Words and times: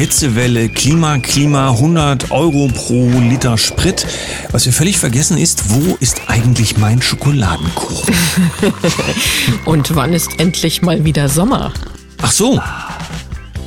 Hitzewelle, 0.00 0.70
Klima, 0.70 1.18
Klima, 1.18 1.72
100 1.72 2.30
Euro 2.30 2.68
pro 2.68 3.10
Liter 3.18 3.58
Sprit. 3.58 4.06
Was 4.50 4.64
wir 4.64 4.72
völlig 4.72 4.96
vergessen 4.96 5.36
ist, 5.36 5.68
wo 5.68 5.98
ist 6.00 6.22
eigentlich 6.26 6.78
mein 6.78 7.02
Schokoladenkuchen? 7.02 8.14
Und 9.66 9.94
wann 9.94 10.14
ist 10.14 10.40
endlich 10.40 10.80
mal 10.80 11.04
wieder 11.04 11.28
Sommer? 11.28 11.74
Ach 12.22 12.32
so. 12.32 12.58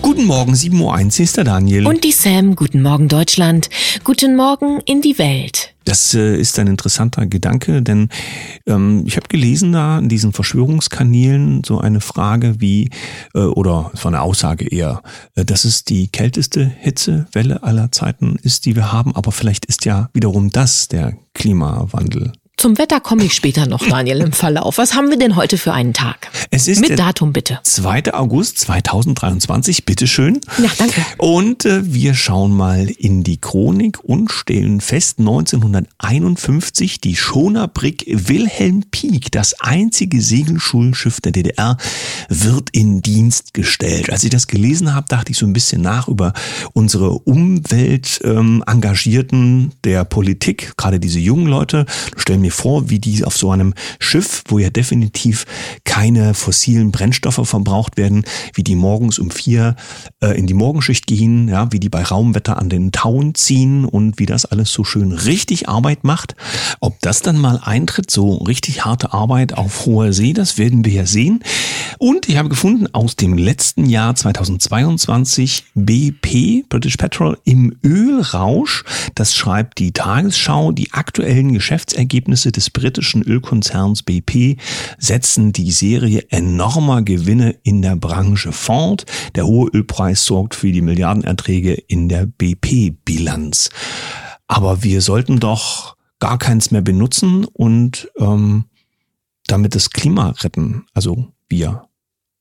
Guten 0.04 0.26
Morgen, 0.26 0.54
7.01 0.54 0.82
Uhr, 0.82 1.24
ist 1.24 1.38
der 1.38 1.46
Daniel. 1.46 1.88
Und 1.88 2.04
die 2.04 2.12
Sam, 2.12 2.58
guten 2.58 2.82
Morgen 2.82 3.08
Deutschland, 3.08 3.70
guten 4.04 4.36
Morgen 4.36 4.82
in 4.82 5.02
die 5.02 5.18
Welt. 5.18 5.74
Das 5.86 6.14
äh, 6.14 6.36
ist 6.36 6.60
ein 6.60 6.68
interessanter 6.68 7.26
Gedanke, 7.26 7.82
denn 7.82 8.10
ähm, 8.68 9.06
ich 9.08 9.16
habe 9.16 9.30
gelesen 9.30 9.72
da 9.72 10.00
in 10.00 10.10
diesen 10.10 10.34
Verschwörungskanälen 10.34 11.64
so 11.66 11.80
eine 11.80 12.02
Frage 12.02 12.60
wie, 12.60 12.90
äh, 13.34 13.40
oder 13.40 13.92
es 13.94 14.04
war 14.04 14.12
eine 14.12 14.22
Aussage 14.22 14.68
eher, 14.68 15.02
äh, 15.36 15.46
dass 15.46 15.64
es 15.64 15.86
die 15.86 16.10
kälteste 16.10 16.66
Hitzewelle 16.66 17.64
aller 17.64 17.90
Zeiten 17.94 18.36
ist, 18.44 18.66
die 18.66 18.76
wir 18.76 18.92
haben, 18.92 19.16
aber 19.16 19.32
vielleicht 19.32 19.66
ist 19.68 19.86
ja 19.86 20.10
wiederum 20.14 20.50
das 20.50 20.90
der 20.90 21.14
Klimawandel. 21.34 22.34
Zum 22.64 22.78
Wetter 22.78 23.02
komme 23.02 23.26
ich 23.26 23.34
später 23.34 23.66
noch, 23.66 23.86
Daniel, 23.86 24.22
im 24.22 24.32
Verlauf. 24.32 24.78
Was 24.78 24.96
haben 24.96 25.10
wir 25.10 25.18
denn 25.18 25.36
heute 25.36 25.58
für 25.58 25.74
einen 25.74 25.92
Tag? 25.92 26.30
Es 26.50 26.70
ist 26.70 26.80
Mit 26.80 26.98
Datum 26.98 27.34
bitte. 27.34 27.60
2. 27.62 28.14
August 28.14 28.58
2023, 28.60 29.84
bitteschön. 29.84 30.40
Ja, 30.60 30.70
danke. 30.78 31.02
Und 31.18 31.66
äh, 31.66 31.94
wir 31.94 32.14
schauen 32.14 32.56
mal 32.56 32.90
in 32.90 33.26
die 33.26 33.36
Chronik 33.36 34.02
und 34.06 34.32
stellen 34.32 34.80
fest, 34.80 35.20
1951 35.20 37.02
die 37.02 37.18
Schonerbrick 37.18 38.06
Wilhelm 38.08 38.86
Pieck, 38.92 39.30
das 39.34 39.60
einzige 39.60 40.22
Segelschulschiff 40.22 41.20
der 41.20 41.34
DDR, 41.34 41.76
wird 42.30 42.70
in 42.70 43.02
Dienst 43.02 43.54
gestellt. 43.54 44.10
Als 44.10 44.24
ich 44.24 44.30
das 44.30 44.48
gelesen 44.48 44.96
habe, 44.96 45.08
dachte 45.10 45.34
ich 45.34 45.38
so 45.38 45.46
ein 45.46 45.52
bisschen 45.52 45.82
nach 45.82 46.08
über 46.08 46.32
unsere 46.72 47.12
Umweltengagierten 47.12 49.64
ähm, 49.64 49.72
der 49.84 50.06
Politik, 50.06 50.78
gerade 50.78 51.02
diese 51.02 51.20
jungen 51.20 51.48
Leute. 51.48 51.86
Stellen 52.16 52.40
mir 52.40 52.53
vor, 52.54 52.90
wie 52.90 53.00
die 53.00 53.24
auf 53.24 53.38
so 53.38 53.52
einem 53.52 53.74
Schiff, 54.00 54.44
wo 54.48 54.60
ja 54.60 54.70
definitiv 54.70 55.46
keine 55.84 56.34
fossilen 56.34 56.92
Brennstoffe 56.92 57.48
verbraucht 57.48 57.98
werden, 57.98 58.24
wie 58.54 58.64
die 58.64 58.76
morgens 58.76 59.20
um 59.20 59.32
vier 59.32 59.76
äh, 60.22 60.38
in 60.38 60.48
die 60.48 60.54
Morgenschicht 60.54 61.08
gehen, 61.08 61.48
ja, 61.48 61.72
wie 61.72 61.80
die 61.80 61.90
bei 61.90 62.04
Raumwetter 62.04 62.58
an 62.58 62.70
den 62.70 62.92
Tauen 62.92 63.36
ziehen 63.36 63.86
und 63.86 64.20
wie 64.20 64.26
das 64.26 64.46
alles 64.46 64.72
so 64.72 64.84
schön 64.84 65.12
richtig 65.12 65.70
Arbeit 65.70 66.04
macht. 66.04 66.36
Ob 66.80 67.00
das 67.02 67.22
dann 67.22 67.38
mal 67.38 67.60
eintritt, 67.64 68.12
so 68.12 68.38
richtig 68.38 68.86
harte 68.86 69.14
Arbeit 69.14 69.58
auf 69.58 69.86
hoher 69.86 70.14
See, 70.14 70.34
das 70.34 70.58
werden 70.58 70.86
wir 70.86 70.94
ja 70.94 71.06
sehen. 71.06 71.44
Und 72.00 72.28
ich 72.28 72.38
habe 72.38 72.50
gefunden 72.50 72.88
aus 72.94 73.16
dem 73.16 73.38
letzten 73.38 73.86
Jahr 73.86 74.16
2022 74.16 75.64
BP, 75.76 76.66
British 76.68 76.98
Petrol, 76.98 77.38
im 77.44 77.76
Ölrausch. 77.84 78.84
Das 79.16 79.36
schreibt 79.36 79.80
die 79.80 79.92
Tagesschau. 79.92 80.72
Die 80.72 80.92
aktuellen 80.92 81.54
Geschäftsergebnisse 81.54 82.43
des 82.52 82.70
britischen 82.70 83.24
Ölkonzerns 83.24 84.04
BP 84.04 84.58
setzen 84.98 85.54
die 85.54 85.72
Serie 85.72 86.26
enormer 86.30 87.02
Gewinne 87.02 87.56
in 87.64 87.82
der 87.82 87.96
Branche 87.96 88.52
fort. 88.52 89.06
Der 89.36 89.46
hohe 89.46 89.70
Ölpreis 89.70 90.26
sorgt 90.26 90.56
für 90.56 90.72
die 90.72 90.82
Milliardenerträge 90.82 91.74
in 91.74 92.10
der 92.10 92.26
BP-Bilanz. 92.26 93.70
Aber 94.48 94.84
wir 94.84 95.02
sollten 95.02 95.40
doch 95.40 95.96
gar 96.20 96.38
keins 96.38 96.72
mehr 96.72 96.82
benutzen 96.82 97.46
und 97.46 98.10
ähm, 98.18 98.66
damit 99.48 99.76
das 99.76 99.90
Klima 99.90 100.30
retten. 100.40 100.86
Also 100.94 101.32
wir. 101.50 101.88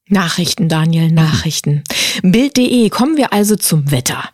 Nachrichten, 0.09 0.69
Daniel, 0.69 1.11
Nachrichten. 1.11 1.83
Bild.de, 2.23 2.89
kommen 2.91 3.17
wir 3.17 3.33
also 3.33 3.57
zum 3.57 3.91
Wetter. 3.91 4.29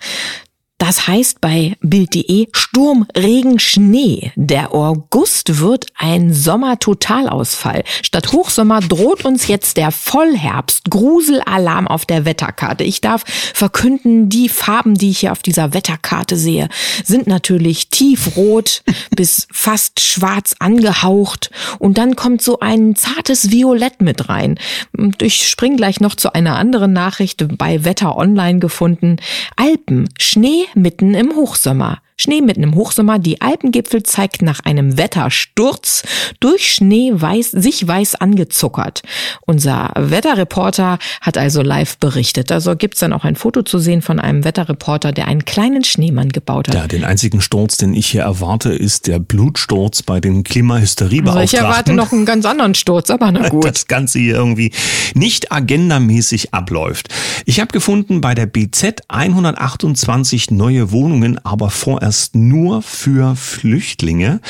Das 0.79 1.09
heißt 1.09 1.41
bei 1.41 1.77
Bild.de 1.81 2.47
Sturm, 2.53 3.05
Regen, 3.17 3.59
Schnee. 3.59 4.31
Der 4.37 4.73
August 4.73 5.59
wird 5.59 5.87
ein 5.97 6.33
Sommer-Totalausfall. 6.33 7.83
Statt 8.03 8.33
Hochsommer 8.33 8.81
droht 8.81 9.25
uns 9.25 9.49
jetzt 9.49 9.77
der 9.77 9.91
Vollherbst. 9.91 10.89
Gruselalarm 10.89 11.89
auf 11.89 12.07
der 12.07 12.25
Wetterkarte. 12.25 12.85
Ich 12.85 13.01
darf 13.01 13.25
verkünden, 13.27 14.29
die 14.29 14.49
Farben, 14.49 14.95
die 14.95 15.11
ich 15.11 15.19
hier 15.19 15.33
auf 15.33 15.43
dieser 15.43 15.75
Wetterkarte 15.75 16.37
sehe, 16.37 16.69
sind 17.05 17.27
natürlich 17.27 17.91
tiefrot 17.91 18.85
bis 19.11 19.49
fast 19.51 19.99
schwarz 19.99 20.55
angehaucht. 20.61 21.51
Und 21.81 21.99
dann 21.99 22.15
kommt 22.15 22.41
so 22.41 22.61
ein 22.61 22.95
zartes 22.95 23.51
Violett 23.51 24.01
mit 24.01 24.29
rein. 24.29 24.61
Und 24.97 25.23
ich 25.23 25.49
spring 25.49 25.77
gleich 25.77 25.99
noch 25.99 26.15
zu 26.15 26.35
einer 26.35 26.57
anderen 26.57 26.93
Nachricht 26.93 27.45
bei 27.59 27.85
Wetter 27.85 28.17
Online 28.17 28.61
gefunden. 28.61 29.17
Alpen, 29.57 30.09
Schnee, 30.21 30.68
mitten 30.75 31.15
im 31.15 31.35
Hochsommer. 31.35 32.01
Schnee 32.21 32.41
mitten 32.41 32.65
im 32.65 32.75
Hochsommer. 32.75 33.21
Die 33.21 33.41
Alpengipfel 33.41 34.03
zeigt 34.03 34.43
nach 34.43 34.61
einem 34.65 34.99
Wettersturz 34.99 36.03
durch 36.41 36.73
Schnee 36.73 37.13
weiß, 37.15 37.53
sich 37.53 37.87
weiß 37.87 38.17
angezuckert. 38.17 39.03
Unser 39.47 39.93
Wetterreporter 39.97 40.99
hat 41.21 41.39
also 41.39 41.63
live 41.63 41.97
berichtet. 41.99 42.51
Also 42.51 42.75
gibt's 42.75 42.99
dann 42.99 43.13
auch 43.13 43.25
ein 43.25 43.37
Foto 43.37 43.63
zu 43.63 43.79
sehen 43.79 44.03
von 44.03 44.19
einem 44.19 44.43
Wetterreporter, 44.43 45.13
der 45.13 45.29
einen 45.29 45.45
kleinen 45.45 45.85
Schneemann 45.85 46.31
gebaut 46.31 46.67
hat. 46.67 46.75
Ja, 46.75 46.89
den 46.89 47.05
einzigen 47.05 47.41
Sturz, 47.41 47.77
den 47.77 47.95
ich 47.95 48.09
hier 48.09 48.23
erwarte, 48.23 48.71
ist 48.71 49.07
der 49.07 49.21
Blutsturz 49.21 50.03
bei 50.03 50.19
den 50.19 50.43
Klimahysteriebeauftragten. 50.43 51.41
Also 51.41 51.57
ich 51.57 51.63
erwarte 51.63 51.93
noch 51.93 52.11
einen 52.11 52.27
ganz 52.27 52.45
anderen 52.45 52.75
Sturz, 52.75 53.11
aber 53.11 53.31
na 53.31 53.49
gut. 53.49 53.65
Das 53.65 53.87
Ganze 53.87 54.19
hier 54.19 54.35
irgendwie 54.35 54.73
nicht 55.15 55.53
agendamäßig 55.53 56.53
abläuft. 56.53 57.11
Ich 57.45 57.61
habe 57.61 57.71
gefunden 57.71 58.21
bei 58.21 58.35
der 58.35 58.47
BZ 58.47 59.03
128 59.07 60.51
neue 60.51 60.91
Wohnungen, 60.91 61.39
aber 61.45 61.71
vorerst 61.71 62.08
nur 62.35 62.83
für 62.83 63.37
Flüchtlinge. 63.37 64.41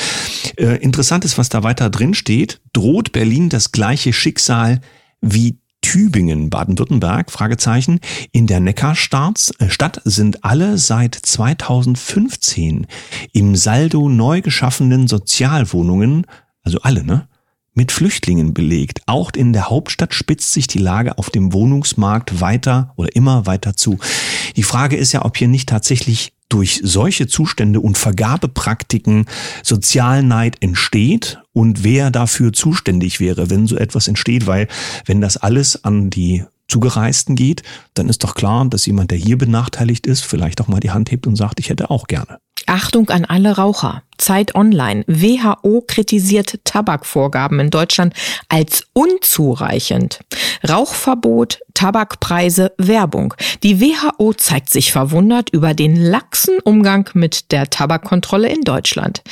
Äh, 0.57 0.77
interessant 0.77 1.25
ist, 1.25 1.37
was 1.37 1.49
da 1.49 1.63
weiter 1.63 1.89
drin 1.89 2.13
steht. 2.13 2.61
Droht 2.73 3.11
Berlin 3.11 3.49
das 3.49 3.71
gleiche 3.71 4.13
Schicksal 4.13 4.81
wie 5.21 5.57
Tübingen, 5.81 6.49
Baden-Württemberg, 6.49 7.31
Fragezeichen. 7.31 7.99
In 8.31 8.47
der 8.47 8.59
Neckarstadt 8.59 9.51
Stadt 9.67 10.01
sind 10.03 10.43
alle 10.43 10.77
seit 10.77 11.15
2015 11.15 12.87
im 13.33 13.55
Saldo 13.55 14.09
neu 14.09 14.41
geschaffenen 14.41 15.07
Sozialwohnungen, 15.07 16.25
also 16.63 16.79
alle, 16.81 17.03
ne? 17.03 17.27
mit 17.73 17.91
Flüchtlingen 17.91 18.53
belegt. 18.53 19.01
Auch 19.05 19.31
in 19.31 19.53
der 19.53 19.69
Hauptstadt 19.69 20.13
spitzt 20.13 20.51
sich 20.51 20.67
die 20.67 20.79
Lage 20.79 21.17
auf 21.17 21.29
dem 21.29 21.53
Wohnungsmarkt 21.53 22.41
weiter 22.41 22.93
oder 22.97 23.15
immer 23.15 23.45
weiter 23.45 23.75
zu. 23.75 23.99
Die 24.57 24.63
Frage 24.63 24.97
ist 24.97 25.13
ja, 25.13 25.23
ob 25.23 25.37
hier 25.37 25.47
nicht 25.47 25.69
tatsächlich 25.69 26.33
durch 26.49 26.81
solche 26.83 27.27
Zustände 27.27 27.79
und 27.79 27.97
Vergabepraktiken 27.97 29.25
Sozialneid 29.63 30.57
entsteht 30.61 31.39
und 31.53 31.83
wer 31.83 32.11
dafür 32.11 32.51
zuständig 32.53 33.19
wäre, 33.19 33.49
wenn 33.49 33.67
so 33.67 33.77
etwas 33.77 34.07
entsteht, 34.07 34.47
weil 34.47 34.67
wenn 35.05 35.21
das 35.21 35.37
alles 35.37 35.83
an 35.83 36.09
die 36.09 36.43
Zugereisten 36.67 37.35
geht, 37.35 37.63
dann 37.93 38.09
ist 38.09 38.23
doch 38.23 38.35
klar, 38.35 38.65
dass 38.69 38.85
jemand, 38.85 39.11
der 39.11 39.17
hier 39.17 39.37
benachteiligt 39.37 40.07
ist, 40.07 40.21
vielleicht 40.21 40.61
auch 40.61 40.67
mal 40.67 40.79
die 40.79 40.91
Hand 40.91 41.11
hebt 41.11 41.27
und 41.27 41.35
sagt, 41.35 41.59
ich 41.59 41.69
hätte 41.69 41.89
auch 41.89 42.07
gerne. 42.07 42.39
Achtung 42.69 43.09
an 43.09 43.25
alle 43.25 43.57
Raucher. 43.57 44.03
Zeit 44.19 44.53
Online. 44.53 45.03
WHO 45.07 45.83
kritisiert 45.87 46.59
Tabakvorgaben 46.65 47.59
in 47.59 47.69
Deutschland 47.69 48.13
als 48.49 48.85
unzureichend. 48.93 50.19
Rauchverbot, 50.67 51.59
Tabakpreise, 51.73 52.73
Werbung. 52.77 53.33
Die 53.63 53.79
WHO 53.79 54.33
zeigt 54.33 54.69
sich 54.69 54.91
verwundert 54.91 55.49
über 55.51 55.73
den 55.73 55.95
laxen 55.95 56.59
Umgang 56.63 57.09
mit 57.13 57.51
der 57.51 57.69
Tabakkontrolle 57.69 58.49
in 58.49 58.61
Deutschland. 58.61 59.23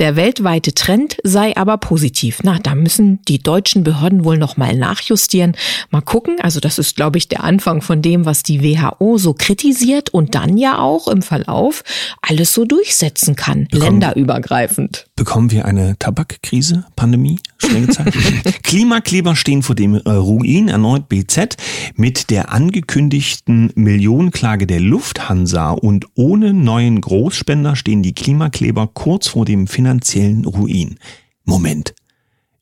Der 0.00 0.16
weltweite 0.16 0.74
Trend 0.74 1.18
sei 1.22 1.56
aber 1.56 1.78
positiv. 1.78 2.40
Na, 2.42 2.58
da 2.58 2.74
müssen 2.74 3.22
die 3.28 3.40
deutschen 3.40 3.84
Behörden 3.84 4.24
wohl 4.24 4.38
noch 4.38 4.56
mal 4.56 4.74
nachjustieren. 4.76 5.56
Mal 5.90 6.00
gucken. 6.00 6.38
Also 6.40 6.58
das 6.58 6.80
ist, 6.80 6.96
glaube 6.96 7.18
ich, 7.18 7.28
der 7.28 7.44
Anfang 7.44 7.80
von 7.80 8.02
dem, 8.02 8.26
was 8.26 8.42
die 8.42 8.60
WHO 8.60 9.18
so 9.18 9.34
kritisiert 9.34 10.10
und 10.10 10.34
dann 10.34 10.56
ja 10.56 10.78
auch 10.78 11.06
im 11.06 11.22
Verlauf 11.22 11.84
alles 12.22 12.52
so 12.52 12.64
durchsetzen 12.74 13.36
kann. 13.36 13.68
Bekommen, 13.70 14.00
länderübergreifend. 14.00 15.06
Bekommen 15.14 15.52
wir 15.52 15.64
eine 15.64 15.96
Tabakkrise, 15.98 16.84
Pandemie, 16.96 17.38
schnell 17.58 17.86
gezeigt? 17.86 18.16
Klimakleber 18.64 19.36
stehen 19.36 19.62
vor 19.62 19.76
dem 19.76 19.94
äh, 19.94 20.10
Ruin, 20.10 20.68
erneut 20.68 21.08
BZ, 21.08 21.56
mit 21.94 22.30
der 22.30 22.52
angekündigten 22.52 23.70
Millionenklage 23.76 24.66
der 24.66 24.80
Lufthansa 24.80 25.70
und 25.70 26.06
ohne 26.16 26.52
neuen 26.52 27.00
Großspender 27.00 27.76
stehen 27.76 28.02
die 28.02 28.14
Klimakleber 28.14 28.88
kurz 28.92 29.28
vor 29.28 29.44
dem 29.44 29.68
finanziellen 29.68 30.44
Ruin. 30.44 30.98
Moment. 31.44 31.94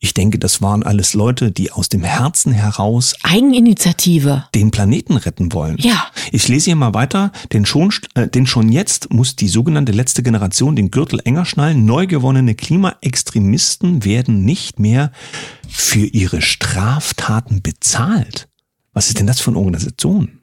Ich 0.05 0.15
denke, 0.15 0.41
das 0.41 0.61
waren 0.61 0.83
alles 0.83 1.15
Leute, 1.15 1.53
die 1.53 1.71
aus 1.71 1.89
dem 1.89 2.03
Herzen 2.03 2.53
heraus 2.53 3.15
Eigeninitiative 3.23 4.47
den 4.53 4.73
Planeten 4.73 5.17
retten 5.17 5.53
wollen. 5.53 5.77
Ja. 5.79 6.07
Ich 6.33 6.49
lese 6.49 6.65
hier 6.67 6.77
mal 6.77 6.93
weiter. 6.93 7.31
Denn 7.53 7.65
schon, 7.65 7.95
äh, 8.15 8.27
denn 8.27 8.49
schon 8.49 8.73
jetzt 8.73 9.13
muss 9.13 9.37
die 9.37 9.47
sogenannte 9.47 9.93
letzte 9.93 10.25
Generation 10.25 10.75
den 10.75 10.91
Gürtel 10.91 11.21
enger 11.25 11.45
schnallen. 11.45 11.85
Neu 11.85 12.09
gewonnene 12.09 12.57
Klimaextremisten 12.57 14.05
werden 14.05 14.45
nicht 14.45 14.81
mehr 14.81 15.13
für 15.69 16.05
ihre 16.05 16.43
Straftaten 16.43 17.63
bezahlt. 17.63 18.49
Was 18.93 19.07
ist 19.07 19.21
denn 19.21 19.29
das 19.29 19.41
für 19.41 19.53
eine 19.53 19.59
Organisation? 19.59 20.42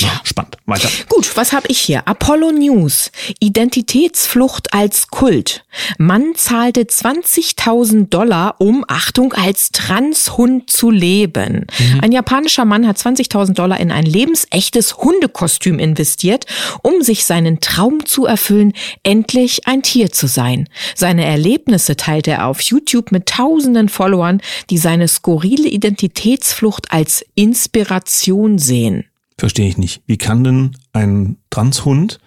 Ja, 0.00 0.20
spannend. 0.24 0.56
Weiter. 0.66 0.88
Gut, 1.08 1.36
was 1.36 1.52
habe 1.52 1.68
ich 1.68 1.78
hier? 1.78 2.08
Apollo 2.08 2.52
News. 2.52 3.12
Identitätsflucht 3.38 4.72
als 4.72 5.08
Kult. 5.08 5.64
Mann 5.98 6.34
zahlte 6.34 6.80
20.000 6.82 8.08
Dollar, 8.08 8.56
um, 8.58 8.84
Achtung, 8.88 9.34
als 9.34 9.70
Transhund 9.70 10.70
zu 10.70 10.90
leben. 10.90 11.66
Mhm. 11.78 12.00
Ein 12.00 12.12
japanischer 12.12 12.64
Mann 12.64 12.88
hat 12.88 12.96
20.000 12.96 13.52
Dollar 13.54 13.78
in 13.78 13.92
ein 13.92 14.06
lebensechtes 14.06 14.96
Hundekostüm 14.96 15.78
investiert, 15.78 16.46
um 16.82 17.02
sich 17.02 17.24
seinen 17.24 17.60
Traum 17.60 18.04
zu 18.04 18.26
erfüllen, 18.26 18.72
endlich 19.02 19.68
ein 19.68 19.82
Tier 19.82 20.10
zu 20.10 20.26
sein. 20.26 20.68
Seine 20.96 21.24
Erlebnisse 21.24 21.96
teilte 21.96 22.32
er 22.32 22.46
auf 22.46 22.60
YouTube 22.62 23.12
mit 23.12 23.26
tausenden 23.26 23.88
Followern, 23.88 24.40
die 24.70 24.78
seine 24.78 25.06
skurrile 25.06 25.68
Identitätsflucht 25.68 26.90
als 26.90 27.24
Inspiration 27.34 28.58
sehen. 28.58 29.04
Verstehe 29.38 29.68
ich 29.68 29.78
nicht. 29.78 30.02
Wie 30.06 30.16
kann 30.18 30.44
denn 30.44 30.76
ein 30.92 31.38
Transhund 31.50 32.20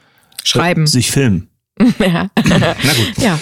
schreiben 0.44 0.84
äh, 0.84 0.88
sich 0.88 1.12
filmen? 1.12 1.50
ja. 2.00 2.30
Na 2.36 2.70
gut. 2.94 3.14
Ja. 3.18 3.40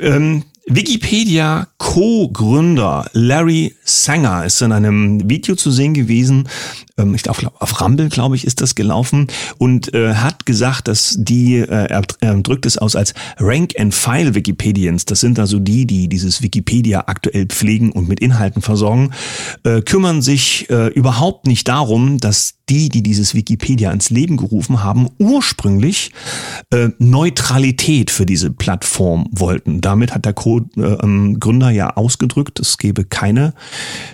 Ähm, 0.00 0.44
Wikipedia 0.66 1.66
Co-Gründer 1.78 3.06
Larry 3.12 3.74
Sanger 3.84 4.44
ist 4.44 4.62
in 4.62 4.70
einem 4.70 5.28
Video 5.28 5.56
zu 5.56 5.72
sehen 5.72 5.92
gewesen, 5.92 6.48
ähm, 6.96 7.16
ich 7.16 7.24
glaube 7.24 7.50
auf 7.58 7.80
Rumble, 7.80 8.08
glaube 8.08 8.36
ich, 8.36 8.46
ist 8.46 8.60
das 8.60 8.76
gelaufen 8.76 9.26
und 9.58 9.92
äh, 9.92 10.14
hat 10.14 10.46
gesagt, 10.46 10.86
dass 10.86 11.16
die, 11.18 11.56
äh, 11.56 11.66
er, 11.66 12.02
er 12.20 12.34
drückt 12.36 12.64
es 12.64 12.78
aus 12.78 12.94
als 12.94 13.12
Rank 13.38 13.74
and 13.76 13.92
File 13.92 14.36
Wikipedians, 14.36 15.04
das 15.04 15.20
sind 15.20 15.40
also 15.40 15.58
die, 15.58 15.84
die 15.84 16.08
dieses 16.08 16.42
Wikipedia 16.42 17.04
aktuell 17.06 17.46
pflegen 17.46 17.90
und 17.90 18.08
mit 18.08 18.20
Inhalten 18.20 18.62
versorgen, 18.62 19.10
äh, 19.64 19.82
kümmern 19.82 20.22
sich 20.22 20.70
äh, 20.70 20.88
überhaupt 20.88 21.48
nicht 21.48 21.66
darum, 21.66 22.18
dass 22.18 22.54
die, 22.72 22.88
die 22.88 23.02
dieses 23.02 23.34
Wikipedia 23.34 23.90
ins 23.90 24.08
Leben 24.08 24.38
gerufen 24.38 24.82
haben, 24.82 25.10
ursprünglich 25.18 26.10
äh, 26.70 26.88
Neutralität 26.98 28.10
für 28.10 28.24
diese 28.24 28.50
Plattform 28.50 29.28
wollten. 29.30 29.82
Damit 29.82 30.14
hat 30.14 30.24
der 30.24 30.32
Co 30.32 30.60
äh, 30.78 30.80
ähm, 30.80 31.38
Gründer 31.38 31.68
ja 31.68 31.90
ausgedrückt, 31.96 32.60
es 32.60 32.78
gebe 32.78 33.04
keine 33.04 33.52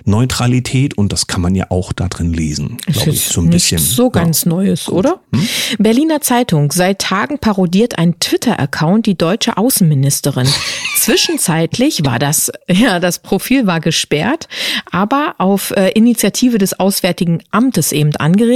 Neutralität 0.05 0.99
und 0.99 1.12
das 1.12 1.28
kann 1.28 1.40
man 1.40 1.55
ja 1.55 1.66
auch 1.70 1.93
da 1.93 2.08
drin 2.08 2.32
lesen, 2.32 2.78
glaube 2.87 3.10
ich, 3.10 3.28
so 3.28 3.43
ein 3.43 3.50
bisschen. 3.50 3.78
so 3.78 4.10
ganz 4.10 4.44
ja. 4.44 4.49
Neues, 4.49 4.88
oder? 4.88 5.20
Hm? 5.32 5.49
Berliner 5.78 6.20
Zeitung. 6.20 6.72
Seit 6.72 6.99
Tagen 6.99 7.38
parodiert 7.38 7.96
ein 7.96 8.19
Twitter-Account 8.19 9.06
die 9.06 9.16
deutsche 9.16 9.56
Außenministerin. 9.56 10.49
Zwischenzeitlich 10.96 12.05
war 12.05 12.19
das, 12.19 12.50
ja, 12.69 12.99
das 12.99 13.20
Profil 13.20 13.69
war 13.69 13.78
gesperrt, 13.78 14.49
aber 14.90 15.37
auf 15.38 15.70
äh, 15.70 15.90
Initiative 15.90 16.58
des 16.58 16.81
Auswärtigen 16.81 17.44
Amtes 17.52 17.93
eben 17.93 18.16
angeregt. 18.16 18.48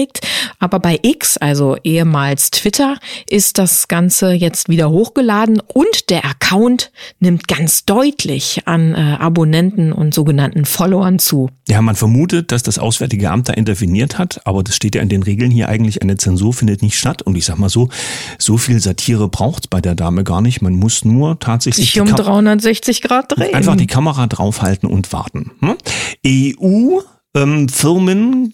Aber 0.59 0.79
bei 0.79 0.99
X, 1.03 1.37
also 1.37 1.77
ehemals 1.83 2.51
Twitter, 2.51 2.99
ist 3.29 3.59
das 3.59 3.89
Ganze 3.89 4.33
jetzt 4.33 4.69
wieder 4.69 4.91
hochgeladen 4.91 5.61
und 5.61 6.11
der 6.11 6.25
Account 6.25 6.93
nimmt 7.21 7.49
ganz 7.49 7.85
deutlich 7.85 8.63
an 8.67 8.95
äh, 8.95 9.17
Abonnenten 9.19 9.93
und 9.93 10.15
sogenannten 10.15 10.65
Followern 10.65 11.19
zu. 11.19 11.51
Ja, 11.69 11.83
man 11.83 11.97
vermutet, 11.97 12.53
dass 12.53 12.63
das 12.63 12.79
Auswärtige 12.79 13.31
Amt 13.31 13.49
da 13.49 13.55
interveniert 13.55 14.19
hat, 14.19 14.41
aber 14.45 14.63
das 14.63 14.77
steht 14.77 14.95
ja 14.95 15.03
in 15.03 15.09
den 15.09 15.23
Regeln 15.23 15.51
hier 15.51 15.69
eigentlich, 15.69 16.03
eine 16.03 16.17
Zensur 16.17 16.53
findet 16.53 16.83
nicht 16.83 16.99
statt. 16.99 17.23
Und 17.23 17.37
ich 17.37 17.45
sag 17.45 17.59
mal 17.59 17.69
so, 17.69 17.89
so 18.39 18.59
viel 18.59 18.81
Satire 18.81 19.29
braucht's 19.29 19.67
bei 19.67 19.81
der 19.81 19.95
Dame 19.95 20.25
gar 20.25 20.41
nicht. 20.41 20.63
Man 20.63 20.75
muss 20.75 21.05
nur 21.05 21.39
tatsächlich 21.39 21.93
sich 21.93 22.01
um 22.01 22.09
360 22.09 23.03
Grad 23.03 23.37
drehen. 23.37 23.55
Einfach 23.55 23.77
die 23.77 23.87
Kamera 23.87 24.27
draufhalten 24.27 24.89
und 24.89 25.13
warten. 25.13 25.51
Hm? 25.61 25.77
EU-Firmen 26.27 27.12
ähm, 27.35 27.69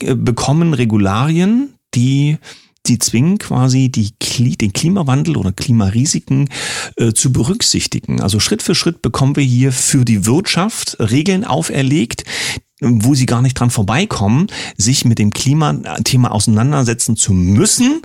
äh, 0.01 0.15
bekommen 0.15 0.75
Regularien, 0.75 1.75
die 1.95 2.39
die 2.87 2.99
zwingen 2.99 3.39
quasi 3.39 3.91
die, 3.91 4.13
den 4.57 4.73
Klimawandel 4.73 5.37
oder 5.37 5.53
Klimarisiken 5.53 6.49
äh, 6.97 7.13
zu 7.13 7.33
berücksichtigen. 7.33 8.21
Also 8.21 8.41
Schritt 8.41 8.63
für 8.63 8.75
Schritt 8.75 9.03
bekommen 9.03 9.37
wir 9.37 9.43
hier 9.43 9.73
für 9.73 10.05
die 10.05 10.27
Wirtschaft 10.27 10.97
Regeln 10.99 11.45
auferlegt, 11.45 12.25
wo 12.81 13.15
sie 13.15 13.27
gar 13.27 13.43
nicht 13.43 13.55
dran 13.55 13.71
vorbeikommen, 13.71 14.47
sich 14.77 15.05
mit 15.05 15.19
dem 15.19 15.33
Klimathema 15.33 16.29
auseinandersetzen 16.29 17.17
zu 17.17 17.33
müssen, 17.33 18.03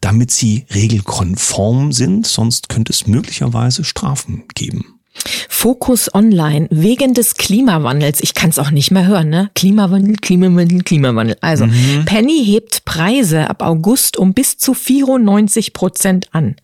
damit 0.00 0.30
sie 0.30 0.64
regelkonform 0.74 1.92
sind. 1.92 2.26
Sonst 2.26 2.68
könnte 2.68 2.92
es 2.92 3.06
möglicherweise 3.06 3.84
Strafen 3.84 4.44
geben. 4.54 4.93
Fokus 5.64 6.14
Online 6.14 6.68
wegen 6.70 7.14
des 7.14 7.36
Klimawandels. 7.36 8.20
Ich 8.22 8.34
kann 8.34 8.50
es 8.50 8.58
auch 8.58 8.70
nicht 8.70 8.90
mehr 8.90 9.06
hören, 9.06 9.30
ne? 9.30 9.50
Klimawandel, 9.54 10.16
Klimawandel, 10.16 10.82
Klimawandel. 10.82 11.38
Also 11.40 11.66
mhm. 11.66 12.04
Penny 12.04 12.44
hebt 12.44 12.84
Preise 12.84 13.48
ab 13.48 13.62
August 13.62 14.18
um 14.18 14.34
bis 14.34 14.58
zu 14.58 14.74
94 14.74 15.72
Prozent 15.72 16.28
an. 16.32 16.56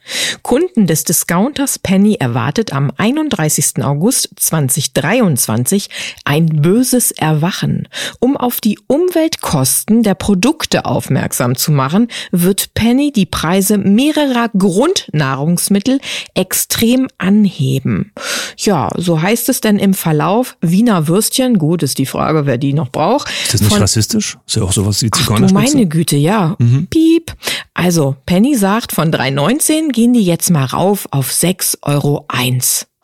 Kunden 0.42 0.86
des 0.86 1.04
Discounters 1.04 1.78
Penny 1.78 2.16
erwartet 2.16 2.74
am 2.74 2.92
31. 2.94 3.82
August 3.82 4.30
2023 4.36 5.88
ein 6.24 6.46
böses 6.46 7.10
Erwachen. 7.10 7.88
Um 8.18 8.36
auf 8.36 8.60
die 8.60 8.78
Umweltkosten 8.86 10.02
der 10.02 10.14
Produkte 10.14 10.84
aufmerksam 10.84 11.56
zu 11.56 11.72
machen, 11.72 12.08
wird 12.32 12.74
Penny 12.74 13.12
die 13.12 13.26
Preise 13.26 13.78
mehrerer 13.78 14.50
Grundnahrungsmittel 14.56 16.00
extrem 16.34 17.08
anheben. 17.16 18.12
Ja, 18.58 18.90
so 18.96 19.20
heißt 19.20 19.48
es 19.48 19.60
denn 19.60 19.78
im 19.78 19.94
Verlauf 19.94 20.56
Wiener 20.60 21.08
Würstchen. 21.08 21.58
Gut, 21.58 21.82
ist 21.82 21.98
die 21.98 22.06
Frage, 22.06 22.46
wer 22.46 22.58
die 22.58 22.72
noch 22.72 22.90
braucht. 22.90 23.28
Ist 23.44 23.54
das 23.54 23.60
nicht 23.60 23.72
von, 23.72 23.80
rassistisch? 23.80 24.38
Ist 24.46 24.56
ja 24.56 24.62
auch 24.62 24.72
sowas 24.72 25.02
wie 25.02 25.10
Zigeuner. 25.10 25.46
Ach, 25.48 25.52
meine 25.52 25.86
Güte, 25.86 26.16
ja. 26.16 26.56
Mhm. 26.58 26.86
Piep. 26.88 27.32
Also, 27.74 28.16
Penny 28.26 28.56
sagt, 28.56 28.92
von 28.92 29.12
3,19 29.12 29.92
gehen 29.92 30.12
die 30.12 30.24
jetzt 30.24 30.50
mal 30.50 30.64
rauf 30.64 31.06
auf 31.10 31.30
6,01 31.30 31.78
Euro. 31.82 32.26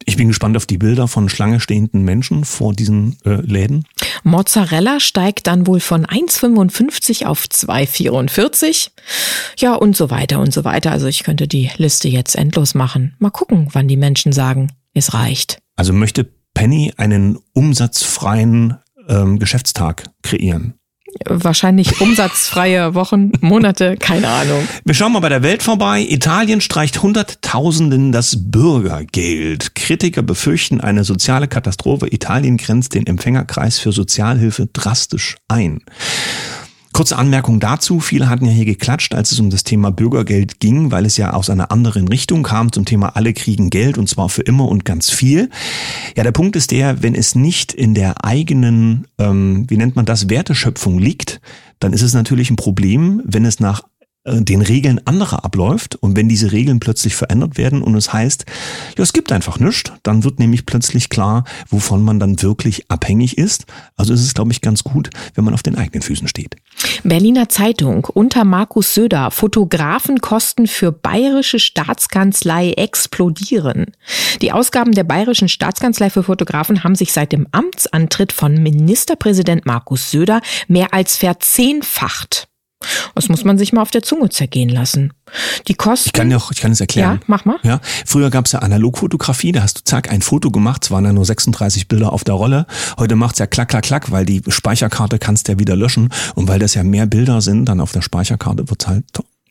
Ich 0.08 0.16
bin 0.16 0.28
gespannt 0.28 0.56
auf 0.56 0.66
die 0.66 0.78
Bilder 0.78 1.08
von 1.08 1.28
Schlange 1.28 1.58
stehenden 1.58 2.02
Menschen 2.02 2.44
vor 2.44 2.72
diesen 2.72 3.16
äh, 3.24 3.40
Läden. 3.40 3.84
Mozzarella 4.22 5.00
steigt 5.00 5.48
dann 5.48 5.66
wohl 5.66 5.80
von 5.80 6.06
1,55 6.06 7.26
auf 7.26 7.44
2,44. 7.44 8.90
Ja, 9.58 9.74
und 9.74 9.96
so 9.96 10.08
weiter 10.08 10.38
und 10.38 10.54
so 10.54 10.64
weiter. 10.64 10.92
Also 10.92 11.08
ich 11.08 11.24
könnte 11.24 11.48
die 11.48 11.70
Liste 11.76 12.06
jetzt 12.06 12.36
endlos 12.36 12.74
machen. 12.74 13.16
Mal 13.18 13.30
gucken, 13.30 13.68
wann 13.72 13.88
die 13.88 13.96
Menschen 13.96 14.32
sagen, 14.32 14.70
es 14.96 15.14
reicht. 15.14 15.58
Also 15.76 15.92
möchte 15.92 16.28
Penny 16.54 16.92
einen 16.96 17.38
umsatzfreien 17.52 18.78
ähm, 19.08 19.38
Geschäftstag 19.38 20.04
kreieren? 20.22 20.74
Wahrscheinlich 21.24 22.00
umsatzfreie 22.00 22.94
Wochen, 22.94 23.32
Monate, 23.40 23.96
keine 23.96 24.28
Ahnung. 24.28 24.68
Wir 24.84 24.94
schauen 24.94 25.12
mal 25.12 25.20
bei 25.20 25.28
der 25.30 25.42
Welt 25.42 25.62
vorbei. 25.62 26.06
Italien 26.06 26.60
streicht 26.60 27.02
Hunderttausenden 27.02 28.12
das 28.12 28.50
Bürgergeld. 28.50 29.74
Kritiker 29.74 30.22
befürchten 30.22 30.80
eine 30.80 31.04
soziale 31.04 31.48
Katastrophe. 31.48 32.12
Italien 32.12 32.58
grenzt 32.58 32.94
den 32.94 33.06
Empfängerkreis 33.06 33.78
für 33.78 33.92
Sozialhilfe 33.92 34.68
drastisch 34.72 35.36
ein. 35.48 35.80
Kurze 36.96 37.18
Anmerkung 37.18 37.60
dazu. 37.60 38.00
Viele 38.00 38.30
hatten 38.30 38.46
ja 38.46 38.52
hier 38.52 38.64
geklatscht, 38.64 39.14
als 39.14 39.30
es 39.30 39.38
um 39.38 39.50
das 39.50 39.64
Thema 39.64 39.92
Bürgergeld 39.92 40.60
ging, 40.60 40.92
weil 40.92 41.04
es 41.04 41.18
ja 41.18 41.34
aus 41.34 41.50
einer 41.50 41.70
anderen 41.70 42.08
Richtung 42.08 42.42
kam 42.42 42.72
zum 42.72 42.86
Thema 42.86 43.16
alle 43.16 43.34
kriegen 43.34 43.68
Geld 43.68 43.98
und 43.98 44.08
zwar 44.08 44.30
für 44.30 44.40
immer 44.40 44.66
und 44.66 44.86
ganz 44.86 45.10
viel. 45.10 45.50
Ja, 46.16 46.22
der 46.22 46.32
Punkt 46.32 46.56
ist 46.56 46.70
der, 46.70 47.02
wenn 47.02 47.14
es 47.14 47.34
nicht 47.34 47.74
in 47.74 47.92
der 47.92 48.24
eigenen, 48.24 49.08
ähm, 49.18 49.66
wie 49.68 49.76
nennt 49.76 49.94
man 49.94 50.06
das, 50.06 50.30
Werteschöpfung 50.30 50.98
liegt, 50.98 51.42
dann 51.80 51.92
ist 51.92 52.00
es 52.00 52.14
natürlich 52.14 52.48
ein 52.48 52.56
Problem, 52.56 53.20
wenn 53.26 53.44
es 53.44 53.60
nach 53.60 53.82
äh, 54.26 54.42
den 54.42 54.60
Regeln 54.60 55.00
anderer 55.06 55.44
abläuft 55.44 55.96
und 55.96 56.16
wenn 56.16 56.28
diese 56.28 56.52
Regeln 56.52 56.80
plötzlich 56.80 57.14
verändert 57.14 57.56
werden 57.56 57.80
und 57.82 57.94
es 57.94 58.12
heißt, 58.12 58.44
ja, 58.98 59.02
es 59.02 59.12
gibt 59.12 59.32
einfach 59.32 59.58
nichts, 59.58 59.92
dann 60.02 60.24
wird 60.24 60.38
nämlich 60.38 60.66
plötzlich 60.66 61.08
klar, 61.08 61.44
wovon 61.68 62.02
man 62.02 62.18
dann 62.18 62.42
wirklich 62.42 62.90
abhängig 62.90 63.38
ist. 63.38 63.66
Also 63.96 64.12
ist 64.12 64.22
es, 64.22 64.34
glaube 64.34 64.52
ich, 64.52 64.60
ganz 64.60 64.84
gut, 64.84 65.10
wenn 65.34 65.44
man 65.44 65.54
auf 65.54 65.62
den 65.62 65.76
eigenen 65.76 66.02
Füßen 66.02 66.28
steht. 66.28 66.56
Berliner 67.08 67.48
Zeitung 67.48 68.04
unter 68.04 68.44
Markus 68.44 68.94
Söder, 68.94 69.30
Fotografenkosten 69.30 70.66
für 70.66 70.90
bayerische 70.90 71.60
Staatskanzlei 71.60 72.72
explodieren. 72.72 73.92
Die 74.42 74.50
Ausgaben 74.50 74.90
der 74.90 75.04
bayerischen 75.04 75.48
Staatskanzlei 75.48 76.10
für 76.10 76.24
Fotografen 76.24 76.82
haben 76.82 76.96
sich 76.96 77.12
seit 77.12 77.30
dem 77.30 77.46
Amtsantritt 77.52 78.32
von 78.32 78.54
Ministerpräsident 78.54 79.66
Markus 79.66 80.10
Söder 80.10 80.40
mehr 80.66 80.92
als 80.92 81.16
verzehnfacht. 81.16 82.48
Das 83.14 83.28
muss 83.28 83.44
man 83.44 83.58
sich 83.58 83.72
mal 83.72 83.82
auf 83.82 83.90
der 83.90 84.02
Zunge 84.02 84.28
zergehen 84.30 84.68
lassen. 84.68 85.12
Die 85.68 85.74
Kosten. 85.74 86.08
Ich 86.08 86.12
kann 86.12 86.30
ja 86.30 86.40
ich 86.50 86.60
kann 86.60 86.72
es 86.72 86.80
erklären. 86.80 87.18
Ja, 87.20 87.24
mach 87.26 87.44
mal. 87.44 87.58
Ja, 87.62 87.80
früher 88.04 88.30
gab 88.30 88.46
es 88.46 88.52
ja 88.52 88.60
Analogfotografie, 88.60 89.52
da 89.52 89.62
hast 89.62 89.78
du 89.78 89.84
zack 89.84 90.10
ein 90.10 90.22
Foto 90.22 90.50
gemacht, 90.50 90.84
es 90.84 90.90
waren 90.90 91.04
ja 91.04 91.12
nur 91.12 91.24
36 91.24 91.88
Bilder 91.88 92.12
auf 92.12 92.24
der 92.24 92.34
Rolle. 92.34 92.66
Heute 92.98 93.16
macht's 93.16 93.38
ja 93.38 93.46
klack, 93.46 93.68
klack, 93.68 93.84
klack, 93.84 94.10
weil 94.10 94.24
die 94.24 94.42
Speicherkarte 94.48 95.18
kannst 95.18 95.48
du 95.48 95.52
ja 95.52 95.58
wieder 95.58 95.76
löschen 95.76 96.10
und 96.34 96.48
weil 96.48 96.58
das 96.58 96.74
ja 96.74 96.84
mehr 96.84 97.06
Bilder 97.06 97.40
sind, 97.40 97.66
dann 97.66 97.80
auf 97.80 97.92
der 97.92 98.02
Speicherkarte 98.02 98.68
wird's 98.68 98.86
halt 98.86 99.04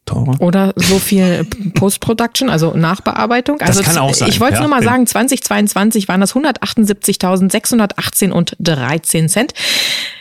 teurer. 0.06 0.40
Oder 0.40 0.74
so 0.76 1.00
viel 1.00 1.46
Post-Production, 1.76 2.50
also 2.50 2.74
Nachbearbeitung. 2.76 3.60
Also 3.62 3.82
kann 3.84 3.98
auch 3.98 4.14
sein, 4.14 4.30
Ich 4.30 4.40
wollte 4.40 4.56
ja, 4.56 4.60
nur 4.62 4.70
mal 4.70 4.82
wenn- 4.82 4.86
sagen, 4.88 5.08
2022 5.08 6.08
waren 6.08 6.22
das 6.22 6.34
178.618 6.36 8.32
und 8.32 8.56
13 8.60 9.30
Cent. 9.30 9.54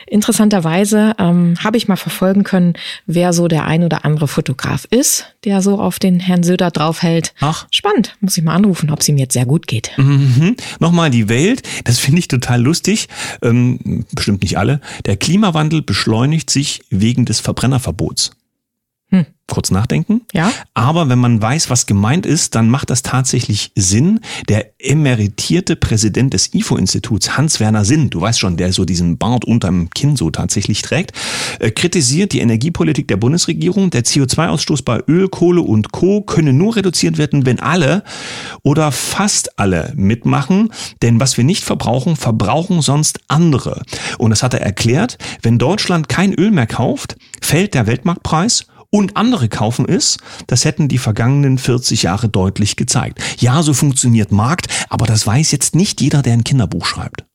Interessanterweise 0.07 1.13
ähm, 1.17 1.55
habe 1.63 1.77
ich 1.77 1.87
mal 1.87 1.95
verfolgen 1.95 2.43
können, 2.43 2.73
wer 3.07 3.33
so 3.33 3.47
der 3.47 3.65
ein 3.65 3.83
oder 3.83 4.05
andere 4.05 4.27
Fotograf 4.27 4.85
ist, 4.91 5.33
der 5.45 5.61
so 5.63 5.79
auf 5.79 5.97
den 5.97 6.19
Herrn 6.19 6.43
Söder 6.43 6.69
draufhält. 6.69 7.33
Ach. 7.41 7.65
Spannend. 7.71 8.15
Muss 8.21 8.37
ich 8.37 8.43
mal 8.43 8.53
anrufen, 8.53 8.91
ob 8.91 8.99
es 8.99 9.09
ihm 9.09 9.17
jetzt 9.17 9.33
sehr 9.33 9.47
gut 9.47 9.65
geht. 9.65 9.91
Mhm. 9.97 10.55
Nochmal 10.79 11.09
die 11.09 11.27
Welt, 11.27 11.63
das 11.85 11.97
finde 11.97 12.19
ich 12.19 12.27
total 12.27 12.61
lustig, 12.61 13.07
ähm, 13.41 14.05
bestimmt 14.13 14.43
nicht 14.43 14.57
alle. 14.59 14.79
Der 15.05 15.17
Klimawandel 15.17 15.81
beschleunigt 15.81 16.49
sich 16.51 16.81
wegen 16.91 17.25
des 17.25 17.39
Verbrennerverbots. 17.39 18.31
Hm. 19.11 19.25
Kurz 19.47 19.69
nachdenken. 19.69 20.21
Ja? 20.33 20.51
Aber 20.73 21.07
wenn 21.07 21.19
man 21.19 21.39
weiß, 21.39 21.69
was 21.69 21.85
gemeint 21.85 22.25
ist, 22.25 22.55
dann 22.55 22.67
macht 22.67 22.89
das 22.89 23.03
tatsächlich 23.03 23.71
Sinn. 23.75 24.19
Der 24.49 24.71
emeritierte 24.79 25.75
Präsident 25.75 26.33
des 26.33 26.55
IFO-Instituts, 26.55 27.37
Hans-Werner 27.37 27.85
Sinn, 27.85 28.09
du 28.09 28.21
weißt 28.21 28.39
schon, 28.39 28.57
der 28.57 28.73
so 28.73 28.85
diesen 28.85 29.19
Bart 29.19 29.45
unterm 29.45 29.91
Kinn 29.91 30.15
so 30.15 30.31
tatsächlich 30.31 30.81
trägt, 30.81 31.11
äh, 31.59 31.69
kritisiert 31.69 32.33
die 32.33 32.39
Energiepolitik 32.39 33.07
der 33.07 33.17
Bundesregierung. 33.17 33.91
Der 33.91 34.03
CO2-Ausstoß 34.03 34.83
bei 34.83 35.03
Öl, 35.07 35.29
Kohle 35.29 35.61
und 35.61 35.91
Co. 35.91 36.21
könne 36.21 36.51
nur 36.51 36.75
reduziert 36.75 37.19
werden, 37.19 37.45
wenn 37.45 37.59
alle 37.59 38.03
oder 38.63 38.91
fast 38.91 39.59
alle 39.59 39.93
mitmachen. 39.95 40.73
Denn 41.03 41.19
was 41.19 41.37
wir 41.37 41.43
nicht 41.43 41.63
verbrauchen, 41.63 42.15
verbrauchen 42.15 42.81
sonst 42.81 43.19
andere. 43.27 43.83
Und 44.17 44.31
das 44.31 44.41
hat 44.41 44.55
er 44.55 44.61
erklärt. 44.61 45.19
Wenn 45.43 45.59
Deutschland 45.59 46.09
kein 46.09 46.33
Öl 46.33 46.49
mehr 46.49 46.67
kauft, 46.67 47.15
fällt 47.41 47.75
der 47.75 47.85
Weltmarktpreis 47.85 48.65
und 48.95 49.17
andere 49.17 49.49
kaufen 49.49 49.85
es, 49.89 50.17
das 50.47 50.63
hätten 50.63 50.87
die 50.87 50.99
vergangenen 50.99 51.57
40 51.57 52.03
Jahre 52.03 52.29
deutlich 52.29 52.77
gezeigt. 52.77 53.19
Ja, 53.39 53.61
so 53.61 53.73
funktioniert 53.73 54.31
Markt, 54.31 54.67
aber 54.87 55.05
das 55.05 55.27
weiß 55.27 55.51
jetzt 55.51 55.75
nicht 55.75 55.99
jeder, 55.99 56.21
der 56.21 56.31
ein 56.31 56.45
Kinderbuch 56.45 56.85
schreibt. 56.85 57.25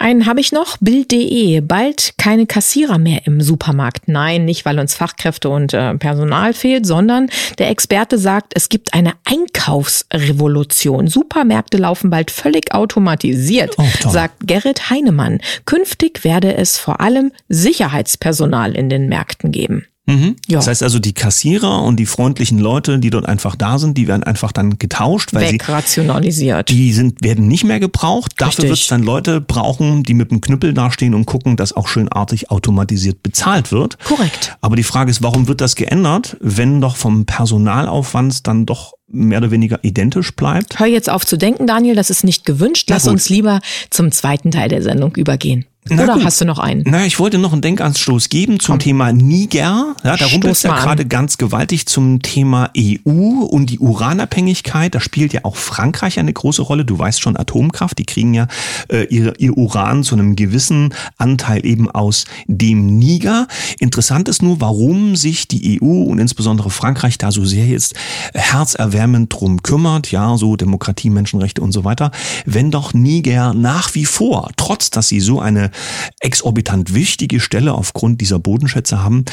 Einen 0.00 0.26
habe 0.26 0.40
ich 0.40 0.50
noch, 0.50 0.76
Bild.de. 0.80 1.60
Bald 1.60 2.14
keine 2.18 2.46
Kassierer 2.46 2.98
mehr 2.98 3.24
im 3.24 3.40
Supermarkt. 3.40 4.08
Nein, 4.08 4.46
nicht 4.46 4.64
weil 4.64 4.80
uns 4.80 4.96
Fachkräfte 4.96 5.48
und 5.48 5.74
äh, 5.74 5.94
Personal 5.94 6.52
fehlt, 6.52 6.86
sondern 6.86 7.30
der 7.58 7.70
Experte 7.70 8.18
sagt, 8.18 8.52
es 8.56 8.68
gibt 8.68 8.94
eine 8.94 9.12
Einkaufsrevolution. 9.26 11.06
Supermärkte 11.06 11.76
laufen 11.78 12.10
bald 12.10 12.32
völlig 12.32 12.74
automatisiert, 12.74 13.76
Oh, 13.78 14.08
sagt 14.08 14.48
Gerrit 14.48 14.90
Heinemann. 14.90 15.40
Künftig 15.66 16.24
werde 16.24 16.56
es 16.56 16.78
vor 16.78 17.00
allem 17.00 17.30
Sicherheitspersonal 17.48 18.74
in 18.74 18.88
den 18.88 19.08
Märkten 19.08 19.52
geben. 19.52 19.86
Mhm. 20.08 20.36
Ja. 20.48 20.56
Das 20.56 20.66
heißt 20.66 20.82
also, 20.82 20.98
die 20.98 21.12
Kassierer 21.12 21.82
und 21.82 21.96
die 21.96 22.06
freundlichen 22.06 22.58
Leute, 22.58 22.98
die 22.98 23.10
dort 23.10 23.26
einfach 23.26 23.56
da 23.56 23.78
sind, 23.78 23.98
die 23.98 24.08
werden 24.08 24.22
einfach 24.22 24.52
dann 24.52 24.78
getauscht, 24.78 25.34
weil 25.34 25.48
sie 25.48 25.54
Wegrationalisiert. 25.54 26.70
die 26.70 26.92
sind, 26.94 27.22
werden 27.22 27.46
nicht 27.46 27.64
mehr 27.64 27.78
gebraucht. 27.78 28.32
Dafür 28.38 28.64
wird 28.64 28.78
es 28.78 28.86
dann 28.86 29.02
Leute 29.02 29.42
brauchen, 29.42 30.04
die 30.04 30.14
mit 30.14 30.30
dem 30.30 30.40
Knüppel 30.40 30.72
dastehen 30.72 31.14
und 31.14 31.26
gucken, 31.26 31.56
dass 31.56 31.74
auch 31.74 31.88
schönartig 31.88 32.50
automatisiert 32.50 33.22
bezahlt 33.22 33.70
wird. 33.70 33.98
Korrekt. 34.04 34.56
Aber 34.62 34.76
die 34.76 34.82
Frage 34.82 35.10
ist, 35.10 35.22
warum 35.22 35.46
wird 35.46 35.60
das 35.60 35.76
geändert, 35.76 36.38
wenn 36.40 36.80
doch 36.80 36.96
vom 36.96 37.26
Personalaufwand 37.26 38.46
dann 38.46 38.64
doch 38.64 38.94
mehr 39.08 39.38
oder 39.38 39.50
weniger 39.50 39.78
identisch 39.82 40.34
bleibt? 40.34 40.78
Hör 40.80 40.86
jetzt 40.86 41.10
auf 41.10 41.26
zu 41.26 41.36
denken, 41.36 41.66
Daniel, 41.66 41.94
das 41.94 42.08
ist 42.08 42.24
nicht 42.24 42.46
gewünscht. 42.46 42.88
Lass 42.88 43.06
uns 43.06 43.28
lieber 43.28 43.60
zum 43.90 44.10
zweiten 44.10 44.50
Teil 44.50 44.70
der 44.70 44.82
Sendung 44.82 45.14
übergehen. 45.16 45.66
Na 45.90 46.04
Oder 46.04 46.14
gut. 46.14 46.24
hast 46.24 46.40
du 46.40 46.44
noch 46.44 46.58
einen? 46.58 46.82
Na, 46.86 47.06
ich 47.06 47.18
wollte 47.18 47.38
noch 47.38 47.52
einen 47.52 47.62
Denkanstoß 47.62 48.28
geben 48.28 48.60
zum 48.60 48.78
Thema 48.78 49.12
Niger. 49.12 49.94
Ja, 50.04 50.16
da 50.16 50.26
rumpelt 50.26 50.52
es 50.52 50.60
Stoß 50.60 50.70
ja 50.70 50.80
gerade 50.80 51.06
ganz 51.06 51.38
gewaltig 51.38 51.86
zum 51.86 52.20
Thema 52.22 52.70
EU 52.76 53.44
und 53.44 53.70
die 53.70 53.78
Uranabhängigkeit. 53.78 54.94
Da 54.94 55.00
spielt 55.00 55.32
ja 55.32 55.40
auch 55.44 55.56
Frankreich 55.56 56.18
eine 56.18 56.32
große 56.32 56.62
Rolle. 56.62 56.84
Du 56.84 56.98
weißt 56.98 57.20
schon, 57.20 57.36
Atomkraft, 57.36 57.98
die 57.98 58.04
kriegen 58.04 58.34
ja 58.34 58.48
äh, 58.88 59.04
ihr, 59.04 59.38
ihr 59.38 59.56
Uran 59.56 60.04
zu 60.04 60.14
einem 60.14 60.36
gewissen 60.36 60.94
Anteil 61.16 61.64
eben 61.64 61.90
aus 61.90 62.24
dem 62.46 62.98
Niger. 62.98 63.46
Interessant 63.78 64.28
ist 64.28 64.42
nur, 64.42 64.60
warum 64.60 65.16
sich 65.16 65.48
die 65.48 65.80
EU 65.80 66.02
und 66.04 66.18
insbesondere 66.18 66.70
Frankreich 66.70 67.18
da 67.18 67.32
so 67.32 67.44
sehr 67.44 67.66
jetzt 67.66 67.94
herzerwärmend 68.34 69.32
drum 69.32 69.62
kümmert. 69.62 70.10
Ja, 70.10 70.36
so 70.36 70.56
Demokratie, 70.56 71.10
Menschenrechte 71.10 71.62
und 71.62 71.72
so 71.72 71.84
weiter. 71.84 72.10
Wenn 72.44 72.70
doch 72.70 72.94
Niger 72.94 73.54
nach 73.54 73.94
wie 73.94 74.04
vor, 74.04 74.50
trotz 74.56 74.90
dass 74.90 75.08
sie 75.08 75.20
so 75.20 75.40
eine 75.40 75.70
exorbitant 76.20 76.94
wichtige 76.94 77.40
Stelle 77.40 77.74
aufgrund 77.74 78.20
dieser 78.20 78.38
Bodenschätze 78.38 79.02
haben, 79.02 79.24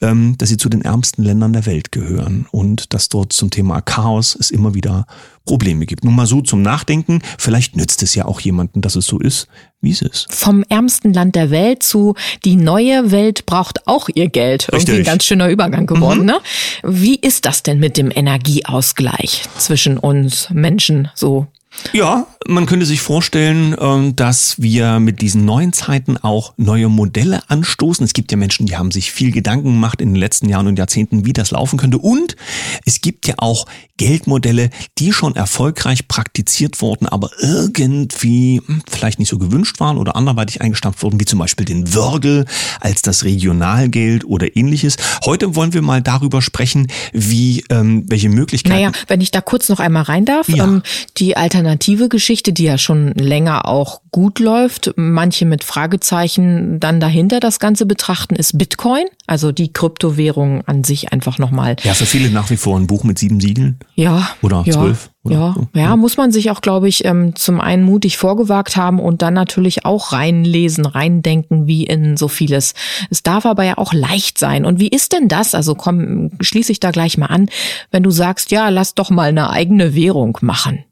ähm, 0.00 0.36
dass 0.38 0.48
sie 0.48 0.56
zu 0.56 0.68
den 0.68 0.82
ärmsten 0.82 1.24
Ländern 1.24 1.52
der 1.52 1.66
Welt 1.66 1.92
gehören 1.92 2.46
und 2.50 2.92
dass 2.94 3.08
dort 3.08 3.32
zum 3.32 3.50
Thema 3.50 3.80
Chaos 3.80 4.36
es 4.38 4.50
immer 4.50 4.74
wieder 4.74 5.06
Probleme 5.44 5.86
gibt. 5.86 6.04
Nur 6.04 6.12
mal 6.12 6.26
so 6.26 6.40
zum 6.40 6.62
Nachdenken. 6.62 7.20
Vielleicht 7.38 7.76
nützt 7.76 8.02
es 8.02 8.14
ja 8.14 8.26
auch 8.26 8.40
jemanden, 8.40 8.80
dass 8.80 8.94
es 8.94 9.06
so 9.06 9.18
ist, 9.18 9.48
wie 9.80 9.90
es 9.90 10.02
ist. 10.02 10.32
Vom 10.32 10.64
ärmsten 10.68 11.12
Land 11.12 11.34
der 11.34 11.50
Welt 11.50 11.82
zu 11.82 12.14
die 12.44 12.56
neue 12.56 13.10
Welt 13.10 13.44
braucht 13.46 13.86
auch 13.86 14.08
ihr 14.14 14.28
Geld. 14.28 14.68
Irgendwie 14.70 14.76
Richtig. 14.76 14.94
Mhm. 14.94 15.00
ein 15.00 15.04
ganz 15.04 15.24
schöner 15.24 15.48
Übergang 15.48 15.86
geworden, 15.86 16.24
ne? 16.24 16.38
Wie 16.84 17.16
ist 17.16 17.44
das 17.44 17.62
denn 17.62 17.80
mit 17.80 17.96
dem 17.96 18.10
Energieausgleich 18.14 19.42
zwischen 19.58 19.98
uns 19.98 20.48
Menschen 20.50 21.08
so? 21.14 21.46
Ja, 21.92 22.26
man 22.46 22.66
könnte 22.66 22.86
sich 22.86 23.00
vorstellen, 23.00 23.74
ähm, 23.80 24.14
dass 24.16 24.60
wir 24.60 25.00
mit 25.00 25.20
diesen 25.20 25.44
neuen 25.44 25.72
Zeiten 25.72 26.16
auch 26.16 26.54
neue 26.56 26.88
Modelle 26.88 27.42
anstoßen. 27.48 28.04
Es 28.04 28.12
gibt 28.12 28.30
ja 28.30 28.36
Menschen, 28.38 28.66
die 28.66 28.76
haben 28.76 28.90
sich 28.90 29.10
viel 29.12 29.32
Gedanken 29.32 29.72
gemacht 29.72 30.00
in 30.00 30.10
den 30.10 30.16
letzten 30.16 30.48
Jahren 30.48 30.66
und 30.66 30.78
Jahrzehnten, 30.78 31.24
wie 31.24 31.32
das 31.32 31.50
laufen 31.50 31.78
könnte. 31.78 31.98
Und 31.98 32.36
es 32.84 33.00
gibt 33.00 33.26
ja 33.26 33.34
auch 33.38 33.66
Geldmodelle, 33.96 34.70
die 34.98 35.12
schon 35.12 35.36
erfolgreich 35.36 36.08
praktiziert 36.08 36.80
wurden, 36.82 37.06
aber 37.06 37.30
irgendwie 37.40 38.60
hm, 38.64 38.82
vielleicht 38.90 39.18
nicht 39.18 39.28
so 39.28 39.38
gewünscht 39.38 39.80
waren 39.80 39.96
oder 39.98 40.16
anderweitig 40.16 40.60
eingestampft 40.60 41.02
wurden, 41.02 41.20
wie 41.20 41.24
zum 41.24 41.38
Beispiel 41.38 41.64
den 41.66 41.94
Wörgel 41.94 42.44
als 42.80 43.02
das 43.02 43.24
Regionalgeld 43.24 44.24
oder 44.24 44.56
ähnliches. 44.56 44.96
Heute 45.24 45.54
wollen 45.56 45.72
wir 45.74 45.82
mal 45.82 46.02
darüber 46.02 46.42
sprechen, 46.42 46.88
wie 47.12 47.64
ähm, 47.70 48.04
welche 48.08 48.28
Möglichkeiten. 48.28 48.74
Naja, 48.74 48.92
wenn 49.08 49.20
ich 49.20 49.30
da 49.30 49.40
kurz 49.40 49.68
noch 49.68 49.80
einmal 49.80 50.02
rein 50.04 50.24
darf, 50.24 50.48
Ja. 50.48 50.64
ähm, 50.64 50.82
die 51.18 51.36
alternative 51.36 51.61
Geschichte, 52.08 52.52
die 52.52 52.64
ja 52.64 52.78
schon 52.78 53.12
länger 53.14 53.66
auch 53.66 54.00
gut 54.10 54.38
läuft, 54.38 54.92
manche 54.96 55.46
mit 55.46 55.64
Fragezeichen 55.64 56.78
dann 56.80 57.00
dahinter 57.00 57.40
das 57.40 57.58
Ganze 57.58 57.86
betrachten, 57.86 58.36
ist 58.36 58.58
Bitcoin, 58.58 59.04
also 59.26 59.52
die 59.52 59.72
Kryptowährung 59.72 60.62
an 60.66 60.84
sich 60.84 61.12
einfach 61.12 61.38
nochmal. 61.38 61.76
Ja, 61.82 61.94
für 61.94 62.06
viele 62.06 62.30
nach 62.30 62.50
wie 62.50 62.56
vor 62.56 62.78
ein 62.78 62.86
Buch 62.86 63.04
mit 63.04 63.18
sieben 63.18 63.40
Siegeln. 63.40 63.78
Ja. 63.94 64.28
Oder 64.42 64.62
ja, 64.66 64.72
zwölf, 64.72 65.10
oder 65.22 65.34
Ja, 65.34 65.54
so. 65.54 65.68
ja, 65.74 65.96
muss 65.96 66.16
man 66.16 66.30
sich 66.32 66.50
auch, 66.50 66.60
glaube 66.60 66.88
ich, 66.88 67.04
ähm, 67.04 67.34
zum 67.36 67.60
einen 67.60 67.84
mutig 67.84 68.18
vorgewagt 68.18 68.76
haben 68.76 69.00
und 69.00 69.22
dann 69.22 69.34
natürlich 69.34 69.84
auch 69.84 70.12
reinlesen, 70.12 70.84
reindenken, 70.84 71.66
wie 71.66 71.84
in 71.84 72.16
so 72.16 72.28
vieles. 72.28 72.74
Es 73.10 73.22
darf 73.22 73.46
aber 73.46 73.64
ja 73.64 73.78
auch 73.78 73.92
leicht 73.94 74.38
sein. 74.38 74.64
Und 74.66 74.78
wie 74.78 74.88
ist 74.88 75.12
denn 75.12 75.28
das? 75.28 75.54
Also 75.54 75.74
komm, 75.74 76.32
schließe 76.40 76.72
ich 76.72 76.80
da 76.80 76.90
gleich 76.90 77.16
mal 77.16 77.26
an, 77.26 77.48
wenn 77.90 78.02
du 78.02 78.10
sagst, 78.10 78.50
ja, 78.50 78.68
lass 78.68 78.94
doch 78.94 79.10
mal 79.10 79.28
eine 79.30 79.50
eigene 79.50 79.94
Währung 79.94 80.36
machen. 80.42 80.84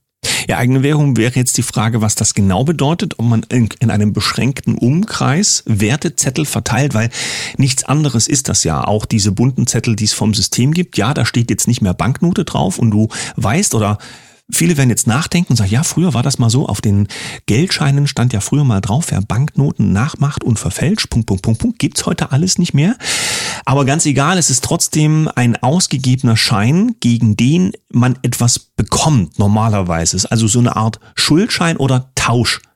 Ja, 0.50 0.58
eigene 0.58 0.82
Währung 0.82 1.16
wäre 1.16 1.36
jetzt 1.36 1.58
die 1.58 1.62
Frage, 1.62 2.00
was 2.00 2.16
das 2.16 2.34
genau 2.34 2.64
bedeutet, 2.64 3.20
ob 3.20 3.24
man 3.24 3.46
in, 3.50 3.68
in 3.78 3.88
einem 3.88 4.12
beschränkten 4.12 4.74
Umkreis 4.74 5.62
Wertezettel 5.64 6.44
verteilt, 6.44 6.92
weil 6.92 7.08
nichts 7.56 7.84
anderes 7.84 8.26
ist 8.26 8.48
das 8.48 8.64
ja. 8.64 8.82
Auch 8.82 9.06
diese 9.06 9.30
bunten 9.30 9.68
Zettel, 9.68 9.94
die 9.94 10.06
es 10.06 10.12
vom 10.12 10.34
System 10.34 10.72
gibt, 10.72 10.98
ja, 10.98 11.14
da 11.14 11.24
steht 11.24 11.50
jetzt 11.50 11.68
nicht 11.68 11.82
mehr 11.82 11.94
Banknote 11.94 12.44
drauf 12.44 12.80
und 12.80 12.90
du 12.90 13.06
weißt 13.36 13.76
oder 13.76 13.98
Viele 14.52 14.76
werden 14.76 14.90
jetzt 14.90 15.06
nachdenken 15.06 15.52
und 15.52 15.56
sagen, 15.56 15.70
ja, 15.70 15.82
früher 15.82 16.14
war 16.14 16.22
das 16.22 16.38
mal 16.38 16.50
so, 16.50 16.66
auf 16.66 16.80
den 16.80 17.08
Geldscheinen 17.46 18.06
stand 18.06 18.32
ja 18.32 18.40
früher 18.40 18.64
mal 18.64 18.80
drauf, 18.80 19.06
wer 19.10 19.20
Banknoten 19.20 19.92
nachmacht 19.92 20.44
und 20.44 20.58
verfälscht, 20.58 21.10
Punkt, 21.10 21.26
Punkt, 21.26 21.42
Punkt, 21.42 21.60
Punkt, 21.60 21.78
gibt's 21.78 22.06
heute 22.06 22.32
alles 22.32 22.58
nicht 22.58 22.74
mehr. 22.74 22.96
Aber 23.64 23.84
ganz 23.84 24.06
egal, 24.06 24.38
es 24.38 24.50
ist 24.50 24.64
trotzdem 24.64 25.28
ein 25.34 25.56
ausgegebener 25.56 26.36
Schein, 26.36 26.96
gegen 27.00 27.36
den 27.36 27.72
man 27.92 28.18
etwas 28.22 28.58
bekommt 28.58 29.38
normalerweise. 29.38 30.16
Es 30.16 30.24
ist 30.24 30.30
also 30.30 30.46
so 30.46 30.58
eine 30.58 30.76
Art 30.76 31.00
Schuldschein 31.14 31.76
oder 31.76 32.10
Tauschschein. 32.14 32.69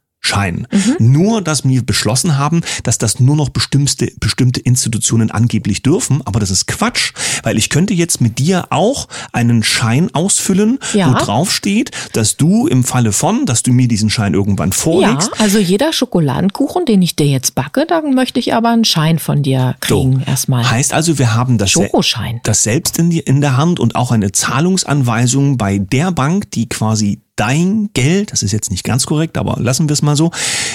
Nur, 0.99 1.43
dass 1.43 1.65
wir 1.65 1.85
beschlossen 1.85 2.37
haben, 2.39 2.63
dass 2.83 2.99
das 2.99 3.21
nur 3.21 3.37
noch 3.37 3.51
bestimmte, 3.51 4.11
bestimmte 4.19 4.61
Institutionen 4.61 5.31
angeblich 5.31 5.83
dürfen. 5.83 6.23
Aber 6.25 6.41
das 6.41 6.51
ist 6.51 6.67
Quatsch, 6.67 7.13
weil 7.43 7.59
ich 7.59 7.69
könnte 7.71 7.95
jetzt 7.95 8.21
mit 8.21 8.39
dir 8.39 8.67
auch 8.71 9.09
einen 9.33 9.63
Schein 9.63 10.13
ausfüllen, 10.15 10.79
Ja. 10.95 11.09
wo 11.11 11.15
drauf 11.19 11.53
steht, 11.53 11.91
dass 12.15 12.37
du 12.37 12.67
im 12.67 12.85
Falle 12.85 13.13
von, 13.13 13.47
dass 13.47 13.63
du 13.63 13.73
mir 13.73 13.87
diesen 13.89 14.11
Schein 14.11 14.35
irgendwann 14.35 14.71
Ja, 14.71 14.75
vorlegst, 14.77 15.31
also 15.39 15.59
jeder 15.59 15.93
Schokoladenkuchen, 15.93 16.85
den 16.87 17.03
ich 17.03 17.17
dir 17.17 17.27
jetzt 17.27 17.55
backe, 17.55 17.85
dann 17.87 18.15
möchte 18.15 18.41
ich 18.41 18.55
aber 18.55 18.71
einen 18.71 18.85
Schein 18.85 19.19
von 19.19 19.43
dir 19.43 19.77
kriegen 19.81 20.23
erstmal. 20.27 20.69
Heißt 20.71 20.93
also, 20.95 21.19
wir 21.19 21.35
haben 21.35 21.59
das, 21.59 21.71
Schokoschein. 21.71 22.41
das 22.45 22.63
selbst 22.63 22.99
in, 22.99 23.11
die, 23.11 23.21
in 23.21 23.41
der 23.41 23.57
Hand 23.57 23.79
und 23.81 23.95
auch 23.97 24.11
eine 24.11 24.33
Zahlungsanweisung 24.33 25.57
bei 25.59 25.79
der 25.79 26.11
Bank, 26.13 26.51
die 26.53 26.69
quasi 26.69 27.21
dein 27.37 27.91
Geld, 27.95 28.33
das 28.33 28.43
ist 28.43 28.53
jetzt 28.53 28.71
nicht 28.71 28.85
ganz 28.85 29.07
korrekt, 29.07 29.39
aber 29.39 29.57
lassen 29.61 29.89
wir 29.89 29.93
es 29.93 30.03
mal 30.03 30.17
so, 30.17 30.31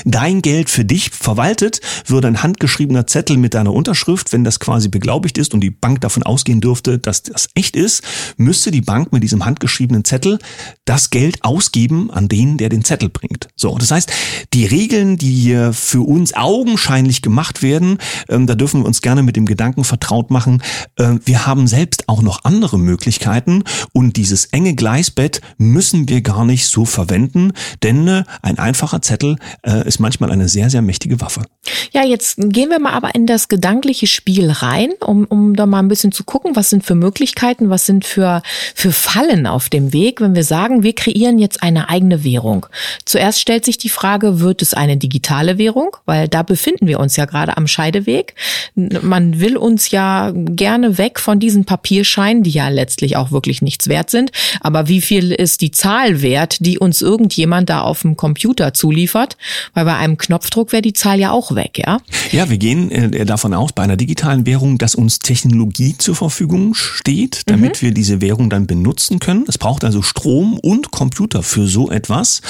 dein 0.06 0.42
Geld 0.42 0.70
für 0.70 0.84
dich 0.84 1.10
verwaltet, 1.12 1.80
würde 2.06 2.28
ein 2.28 2.44
handgeschriebener 2.44 3.08
Zettel 3.08 3.38
mit 3.38 3.54
deiner 3.54 3.74
Unterschrift, 3.74 4.34
wenn 4.34 4.44
das 4.44 4.60
quasi 4.60 4.90
beglaubigt 4.90 5.38
ist 5.38 5.54
und 5.54 5.62
die 5.62 5.70
Bank 5.70 6.02
davon 6.02 6.24
ausgehen 6.24 6.60
dürfte, 6.60 7.00
dass 7.00 7.24
das 7.24 7.48
echt 7.56 7.76
ist, 7.76 8.04
müsste 8.38 8.72
die 8.72 8.82
Bank 8.82 9.14
mit 9.14 9.24
diesem 9.24 9.46
handgeschriebenen 9.46 10.04
Zettel 10.04 10.40
das 10.84 11.10
Geld 11.12 11.44
ausgeben 11.44 12.12
an 12.12 12.28
den, 12.28 12.58
der 12.58 12.70
den 12.70 12.84
Zettel 12.84 13.10
bringt. 13.10 13.48
So, 13.56 13.78
das 13.78 13.92
heißt, 13.92 14.12
die 14.54 14.66
Regeln, 14.66 15.18
die 15.18 15.34
hier 15.34 15.72
für 15.72 16.06
uns 16.06 16.34
augenscheinlich 16.34 17.22
gemacht 17.22 17.62
werden, 17.62 18.00
ähm, 18.28 18.48
da 18.48 18.56
dürfen 18.56 18.82
wir 18.82 18.88
uns 18.88 19.02
gerne 19.02 19.24
mit 19.24 19.38
dem 19.38 19.46
Gedanken 19.46 19.86
vertraut 19.86 20.30
machen, 20.30 20.62
äh, 20.98 21.16
wir 21.24 21.46
haben 21.46 21.68
selbst 21.68 22.10
auch 22.10 22.22
noch 22.22 22.44
andere 22.44 22.78
Möglichkeiten 22.78 23.64
und 23.94 24.18
dieses 24.18 24.46
enge 24.46 24.76
Gleisbett 24.76 25.42
müssen 25.58 26.10
wir 26.10 26.22
gar 26.22 26.44
nicht 26.46 26.49
so 26.58 26.86
verwenden, 26.86 27.54
denn 27.84 28.08
äh, 28.08 28.24
ein 28.42 28.60
einfacher 28.60 29.02
Zettel 29.02 29.38
äh, 29.64 29.88
ist 29.88 30.00
manchmal 30.00 30.32
eine 30.32 30.48
sehr, 30.48 30.70
sehr 30.70 30.82
mächtige 30.82 31.22
Waffe. 31.22 31.44
Ja, 31.92 32.04
jetzt 32.04 32.38
gehen 32.38 32.70
wir 32.70 32.80
mal 32.80 32.94
aber 32.94 33.16
in 33.16 33.26
das 33.26 33.48
gedankliche 33.48 34.08
Spiel 34.08 34.50
rein, 34.52 34.90
um, 35.02 35.26
um 35.26 35.56
da 35.56 35.66
mal 35.66 35.80
ein 35.80 35.88
bisschen 35.88 36.12
zu 36.12 36.24
gucken, 36.24 36.56
was 36.56 36.70
sind 36.70 36.86
für 36.86 36.96
Möglichkeiten, 36.96 37.70
was 37.70 37.86
sind 37.86 38.06
für, 38.06 38.42
für 38.76 38.92
Fallen 38.92 39.48
auf 39.48 39.70
dem 39.70 39.94
Weg, 39.94 40.22
wenn 40.22 40.36
wir 40.36 40.44
sagen, 40.44 40.84
wir 40.84 40.94
kreieren 40.94 41.40
jetzt 41.40 41.64
eine 41.64 41.90
eigene 41.90 42.24
Währung. 42.24 42.66
Zuerst 43.06 43.40
stellt 43.40 43.66
sich 43.66 43.78
die 43.78 43.90
Frage, 43.90 44.40
wird 44.40 44.62
es 44.62 44.74
eine 44.74 44.98
digitale 44.98 45.58
Währung? 45.58 45.96
Weil 46.06 46.28
da 46.28 46.44
befinden 46.44 46.88
wir 46.88 47.00
uns 47.00 47.16
ja 47.16 47.26
gerade 47.26 47.58
am 47.58 47.68
Scheideweg. 47.68 48.36
Man 48.76 49.40
will 49.40 49.58
uns 49.58 49.92
ja 49.92 50.32
gerne 50.34 50.98
weg 50.98 51.20
von 51.20 51.40
diesen 51.40 51.66
Papierscheinen, 51.66 52.44
die 52.44 52.52
ja 52.52 52.70
letztlich 52.70 53.18
auch 53.18 53.32
wirklich 53.32 53.62
nichts 53.62 53.88
wert 53.88 54.10
sind. 54.10 54.32
Aber 54.62 54.88
wie 54.88 55.02
viel 55.02 55.32
ist 55.32 55.62
die 55.62 55.72
Zahl 55.72 56.22
wert, 56.22 56.39
die 56.48 56.80
uns 56.80 57.02
irgendjemand 57.02 57.70
da 57.70 57.82
auf 57.82 58.02
dem 58.02 58.18
Computer 58.18 58.74
zuliefert? 58.74 59.38
Weil 59.74 59.86
bei 59.86 59.96
einem 59.96 60.18
Knopfdruck 60.18 60.72
wäre 60.72 60.82
die 60.82 60.94
Zahl 60.94 61.20
ja 61.20 61.32
auch 61.32 61.56
weg, 61.56 61.78
ja? 61.78 62.00
Ja, 62.32 62.50
wir 62.50 62.58
gehen 62.58 62.92
äh, 62.92 63.26
davon 63.26 63.54
aus, 63.54 63.74
bei 63.74 63.84
einer 63.84 63.98
digitalen 63.98 64.46
Währung, 64.46 64.78
dass 64.78 64.96
uns 64.96 65.20
Technologie 65.20 65.98
zur 65.98 66.16
Verfügung 66.16 66.74
steht, 66.74 67.44
damit 67.48 67.82
mhm. 67.82 67.88
wir 67.88 67.94
diese 67.94 68.22
Währung 68.22 68.50
dann 68.50 68.68
benutzen 68.68 69.20
können. 69.20 69.46
Es 69.48 69.58
braucht 69.58 69.84
also 69.84 70.02
Strom 70.02 70.60
und 70.60 70.92
Computer 70.92 71.44
für 71.44 71.68
so 71.68 71.90
etwas. 71.90 72.42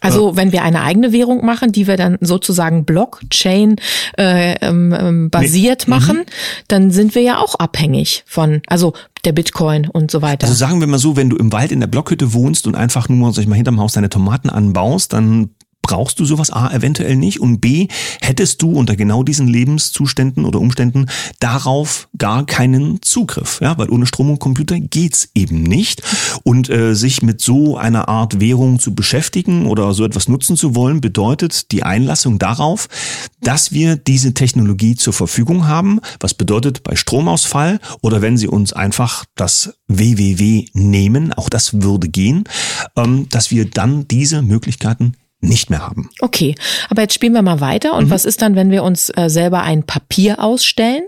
Also 0.00 0.36
wenn 0.36 0.52
wir 0.52 0.62
eine 0.62 0.82
eigene 0.82 1.12
Währung 1.12 1.44
machen, 1.44 1.72
die 1.72 1.86
wir 1.86 1.96
dann 1.96 2.18
sozusagen 2.20 2.84
Blockchain 2.84 3.76
äh, 4.18 4.54
ähm, 4.60 4.94
ähm 4.98 5.30
basiert 5.30 5.84
nee. 5.86 5.94
machen, 5.94 6.18
mhm. 6.18 6.24
dann 6.68 6.90
sind 6.90 7.14
wir 7.14 7.22
ja 7.22 7.38
auch 7.38 7.54
abhängig 7.56 8.24
von, 8.26 8.62
also 8.66 8.94
der 9.24 9.32
Bitcoin 9.32 9.88
und 9.88 10.10
so 10.10 10.22
weiter. 10.22 10.46
Also 10.46 10.56
sagen 10.56 10.80
wir 10.80 10.86
mal 10.86 10.98
so, 10.98 11.16
wenn 11.16 11.30
du 11.30 11.36
im 11.36 11.52
Wald 11.52 11.72
in 11.72 11.80
der 11.80 11.86
Blockhütte 11.86 12.32
wohnst 12.32 12.66
und 12.66 12.74
einfach 12.74 13.08
nur, 13.08 13.32
sag 13.32 13.42
ich 13.42 13.48
mal, 13.48 13.56
hinterm 13.56 13.80
Haus 13.80 13.92
deine 13.92 14.10
Tomaten 14.10 14.50
anbaust, 14.50 15.12
dann 15.12 15.50
brauchst 15.84 16.18
du 16.18 16.24
sowas 16.24 16.50
A 16.50 16.72
eventuell 16.72 17.14
nicht? 17.14 17.40
Und 17.40 17.60
B 17.60 17.88
hättest 18.22 18.62
du 18.62 18.72
unter 18.72 18.96
genau 18.96 19.22
diesen 19.22 19.46
Lebenszuständen 19.46 20.46
oder 20.46 20.58
Umständen 20.58 21.06
darauf 21.40 22.08
gar 22.16 22.46
keinen 22.46 23.02
Zugriff, 23.02 23.60
ja, 23.60 23.76
weil 23.76 23.90
ohne 23.90 24.06
Strom 24.06 24.30
und 24.30 24.38
Computer 24.38 24.80
geht's 24.80 25.28
eben 25.34 25.62
nicht. 25.62 26.02
Und 26.42 26.70
äh, 26.70 26.94
sich 26.94 27.20
mit 27.20 27.42
so 27.42 27.76
einer 27.76 28.08
Art 28.08 28.40
Währung 28.40 28.78
zu 28.78 28.94
beschäftigen 28.94 29.66
oder 29.66 29.92
so 29.92 30.06
etwas 30.06 30.26
nutzen 30.26 30.56
zu 30.56 30.74
wollen 30.74 31.02
bedeutet 31.02 31.70
die 31.70 31.82
Einlassung 31.82 32.38
darauf, 32.38 32.88
dass 33.42 33.72
wir 33.72 33.96
diese 33.96 34.32
Technologie 34.32 34.96
zur 34.96 35.12
Verfügung 35.12 35.68
haben, 35.68 36.00
was 36.18 36.32
bedeutet 36.32 36.82
bei 36.82 36.96
Stromausfall 36.96 37.78
oder 38.00 38.22
wenn 38.22 38.38
sie 38.38 38.48
uns 38.48 38.72
einfach 38.72 39.26
das 39.34 39.74
WWW 39.88 40.64
nehmen, 40.72 41.34
auch 41.34 41.50
das 41.50 41.82
würde 41.82 42.08
gehen, 42.08 42.44
ähm, 42.96 43.28
dass 43.28 43.50
wir 43.50 43.68
dann 43.68 44.08
diese 44.08 44.40
Möglichkeiten 44.40 45.14
nicht 45.48 45.70
mehr 45.70 45.80
haben. 45.80 46.10
Okay, 46.20 46.54
aber 46.90 47.02
jetzt 47.02 47.14
spielen 47.14 47.32
wir 47.32 47.42
mal 47.42 47.60
weiter. 47.60 47.94
Und 47.94 48.06
mhm. 48.06 48.10
was 48.10 48.24
ist 48.24 48.42
dann, 48.42 48.56
wenn 48.56 48.70
wir 48.70 48.82
uns 48.82 49.10
äh, 49.16 49.28
selber 49.28 49.62
ein 49.62 49.84
Papier 49.84 50.42
ausstellen? 50.42 51.04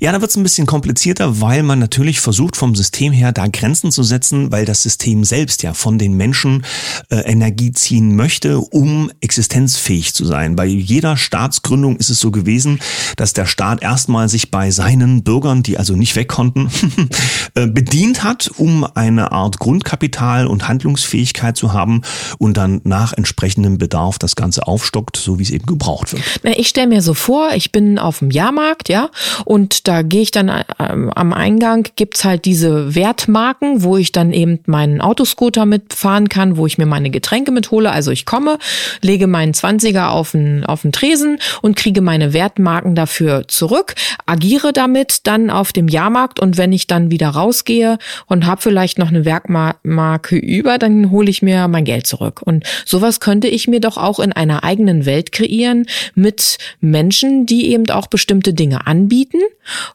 Ja, 0.00 0.12
da 0.12 0.20
wird 0.20 0.30
es 0.30 0.36
ein 0.36 0.42
bisschen 0.42 0.66
komplizierter, 0.66 1.40
weil 1.40 1.62
man 1.62 1.78
natürlich 1.78 2.20
versucht 2.20 2.56
vom 2.56 2.74
System 2.74 3.12
her 3.12 3.32
da 3.32 3.46
Grenzen 3.46 3.90
zu 3.90 4.02
setzen, 4.02 4.52
weil 4.52 4.64
das 4.64 4.82
System 4.82 5.24
selbst 5.24 5.62
ja 5.62 5.74
von 5.74 5.98
den 5.98 6.14
Menschen 6.14 6.64
äh, 7.10 7.16
Energie 7.20 7.72
ziehen 7.72 8.16
möchte, 8.16 8.58
um 8.58 9.10
existenzfähig 9.20 10.14
zu 10.14 10.24
sein. 10.24 10.56
Bei 10.56 10.66
jeder 10.66 11.16
Staatsgründung 11.16 11.96
ist 11.96 12.10
es 12.10 12.20
so 12.20 12.30
gewesen, 12.30 12.80
dass 13.16 13.32
der 13.32 13.46
Staat 13.46 13.82
erstmal 13.82 14.28
sich 14.28 14.50
bei 14.50 14.70
seinen 14.70 15.22
Bürgern, 15.24 15.62
die 15.62 15.78
also 15.78 15.94
nicht 15.94 16.14
weg 16.16 16.28
konnten, 16.28 16.70
äh, 17.54 17.66
bedient 17.66 18.22
hat, 18.22 18.50
um 18.56 18.86
eine 18.94 19.32
Art 19.32 19.58
Grundkapital 19.58 20.46
und 20.46 20.68
Handlungsfähigkeit 20.68 21.56
zu 21.56 21.72
haben 21.72 22.02
und 22.38 22.56
dann 22.56 22.80
nach 22.84 23.12
entsprechendem 23.12 23.78
Bedarf 23.78 24.18
das 24.18 24.36
Ganze 24.36 24.66
aufstockt, 24.66 25.16
so 25.16 25.38
wie 25.38 25.42
es 25.42 25.50
eben 25.50 25.66
gebraucht 25.66 26.12
wird. 26.12 26.22
Ich 26.56 26.68
stelle 26.68 26.88
mir 26.88 27.02
so 27.02 27.14
vor, 27.14 27.50
ich 27.54 27.72
bin 27.72 27.98
auf 27.98 28.20
dem 28.20 28.30
Jahrmarkt, 28.30 28.88
ja, 28.88 29.10
und 29.44 29.87
da 29.88 30.02
gehe 30.02 30.20
ich 30.20 30.30
dann 30.30 30.52
ähm, 30.78 31.10
am 31.14 31.32
Eingang, 31.32 31.88
gibt's 31.96 32.22
halt 32.22 32.44
diese 32.44 32.94
Wertmarken, 32.94 33.82
wo 33.82 33.96
ich 33.96 34.12
dann 34.12 34.34
eben 34.34 34.60
meinen 34.66 35.00
Autoscooter 35.00 35.64
mitfahren 35.64 36.28
kann, 36.28 36.58
wo 36.58 36.66
ich 36.66 36.76
mir 36.76 36.84
meine 36.84 37.08
Getränke 37.08 37.52
mithole. 37.52 37.90
Also 37.90 38.10
ich 38.10 38.26
komme, 38.26 38.58
lege 39.00 39.26
meinen 39.26 39.54
Zwanziger 39.54 40.10
auf 40.10 40.32
den, 40.32 40.66
auf 40.66 40.82
den 40.82 40.92
Tresen 40.92 41.38
und 41.62 41.76
kriege 41.76 42.02
meine 42.02 42.34
Wertmarken 42.34 42.94
dafür 42.94 43.48
zurück, 43.48 43.94
agiere 44.26 44.74
damit 44.74 45.26
dann 45.26 45.48
auf 45.48 45.72
dem 45.72 45.88
Jahrmarkt 45.88 46.38
und 46.38 46.58
wenn 46.58 46.74
ich 46.74 46.86
dann 46.86 47.10
wieder 47.10 47.30
rausgehe 47.30 47.96
und 48.26 48.44
habe 48.44 48.60
vielleicht 48.60 48.98
noch 48.98 49.08
eine 49.08 49.24
Werkmarke 49.24 50.36
über, 50.36 50.76
dann 50.76 51.10
hole 51.10 51.30
ich 51.30 51.40
mir 51.40 51.66
mein 51.66 51.86
Geld 51.86 52.06
zurück. 52.06 52.42
Und 52.44 52.64
sowas 52.84 53.20
könnte 53.20 53.48
ich 53.48 53.68
mir 53.68 53.80
doch 53.80 53.96
auch 53.96 54.18
in 54.18 54.34
einer 54.34 54.64
eigenen 54.64 55.06
Welt 55.06 55.32
kreieren 55.32 55.86
mit 56.14 56.58
Menschen, 56.82 57.46
die 57.46 57.70
eben 57.72 57.88
auch 57.88 58.08
bestimmte 58.08 58.52
Dinge 58.52 58.86
anbieten 58.86 59.38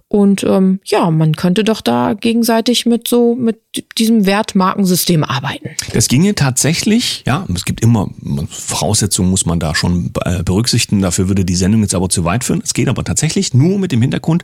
und 0.07 0.43
ähm, 0.43 0.79
ja, 0.85 1.09
man 1.11 1.35
könnte 1.35 1.63
doch 1.63 1.81
da 1.81 2.13
gegenseitig 2.13 2.85
mit 2.85 3.07
so 3.07 3.35
mit 3.35 3.59
diesem 3.97 4.25
Wertmarkensystem 4.25 5.23
arbeiten. 5.23 5.69
Das 5.93 6.07
ginge 6.07 6.35
tatsächlich, 6.35 7.23
ja, 7.25 7.45
es 7.53 7.65
gibt 7.65 7.81
immer 7.81 8.09
Voraussetzungen, 8.49 9.29
muss 9.29 9.45
man 9.45 9.59
da 9.59 9.73
schon 9.73 10.11
äh, 10.25 10.43
berücksichtigen. 10.43 11.01
Dafür 11.01 11.27
würde 11.27 11.45
die 11.45 11.55
Sendung 11.55 11.81
jetzt 11.81 11.95
aber 11.95 12.09
zu 12.09 12.23
weit 12.23 12.43
führen. 12.43 12.61
Es 12.63 12.73
geht 12.73 12.87
aber 12.87 13.03
tatsächlich 13.03 13.53
nur 13.53 13.79
mit 13.79 13.91
dem 13.91 14.01
Hintergrund, 14.01 14.43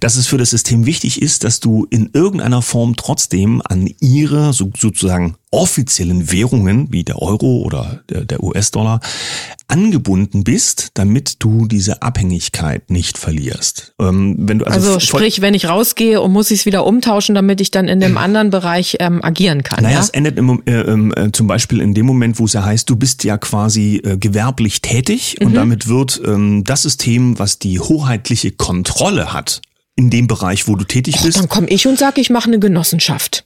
dass 0.00 0.16
es 0.16 0.26
für 0.26 0.38
das 0.38 0.50
System 0.50 0.86
wichtig 0.86 1.22
ist, 1.22 1.44
dass 1.44 1.60
du 1.60 1.86
in 1.90 2.10
irgendeiner 2.12 2.62
Form 2.62 2.96
trotzdem 2.96 3.62
an 3.64 3.90
ihre 4.00 4.52
so, 4.52 4.70
sozusagen 4.76 5.36
offiziellen 5.50 6.30
Währungen 6.30 6.92
wie 6.92 7.04
der 7.04 7.22
Euro 7.22 7.62
oder 7.62 8.02
der 8.08 8.42
US-Dollar 8.42 9.00
angebunden 9.66 10.44
bist, 10.44 10.90
damit 10.94 11.36
du 11.42 11.66
diese 11.66 12.02
Abhängigkeit 12.02 12.90
nicht 12.90 13.18
verlierst. 13.18 13.94
Ähm, 14.00 14.36
wenn 14.38 14.58
du 14.58 14.66
also, 14.66 14.94
also 14.94 15.00
sprich, 15.00 15.40
wenn 15.40 15.54
ich 15.54 15.68
rausgehe 15.68 16.20
und 16.20 16.32
muss 16.32 16.50
ich 16.50 16.60
es 16.60 16.66
wieder 16.66 16.86
umtauschen, 16.86 17.34
damit 17.34 17.60
ich 17.60 17.70
dann 17.70 17.88
in 17.88 18.00
dem 18.00 18.16
anderen 18.16 18.50
Bereich 18.50 18.96
ähm, 19.00 19.22
agieren 19.22 19.62
kann. 19.62 19.82
Naja, 19.82 19.96
ja? 19.96 20.00
es 20.00 20.10
endet 20.10 20.38
im, 20.38 20.62
äh, 20.66 20.80
äh, 20.80 21.32
zum 21.32 21.46
Beispiel 21.46 21.80
in 21.80 21.94
dem 21.94 22.06
Moment, 22.06 22.38
wo 22.38 22.46
es 22.46 22.54
ja 22.54 22.64
heißt, 22.64 22.88
du 22.88 22.96
bist 22.96 23.24
ja 23.24 23.36
quasi 23.36 24.00
äh, 24.04 24.16
gewerblich 24.16 24.80
tätig 24.82 25.36
mhm. 25.38 25.46
und 25.46 25.54
damit 25.54 25.88
wird 25.88 26.20
ähm, 26.24 26.64
das 26.64 26.82
System, 26.82 27.38
was 27.38 27.58
die 27.58 27.78
hoheitliche 27.78 28.52
Kontrolle 28.52 29.32
hat, 29.32 29.60
in 29.96 30.10
dem 30.10 30.28
Bereich, 30.28 30.68
wo 30.68 30.76
du 30.76 30.84
tätig 30.84 31.16
Och, 31.16 31.24
bist. 31.24 31.38
Dann 31.38 31.48
komme 31.48 31.68
ich 31.68 31.86
und 31.86 31.98
sage, 31.98 32.20
ich 32.20 32.30
mache 32.30 32.48
eine 32.48 32.58
Genossenschaft. 32.58 33.44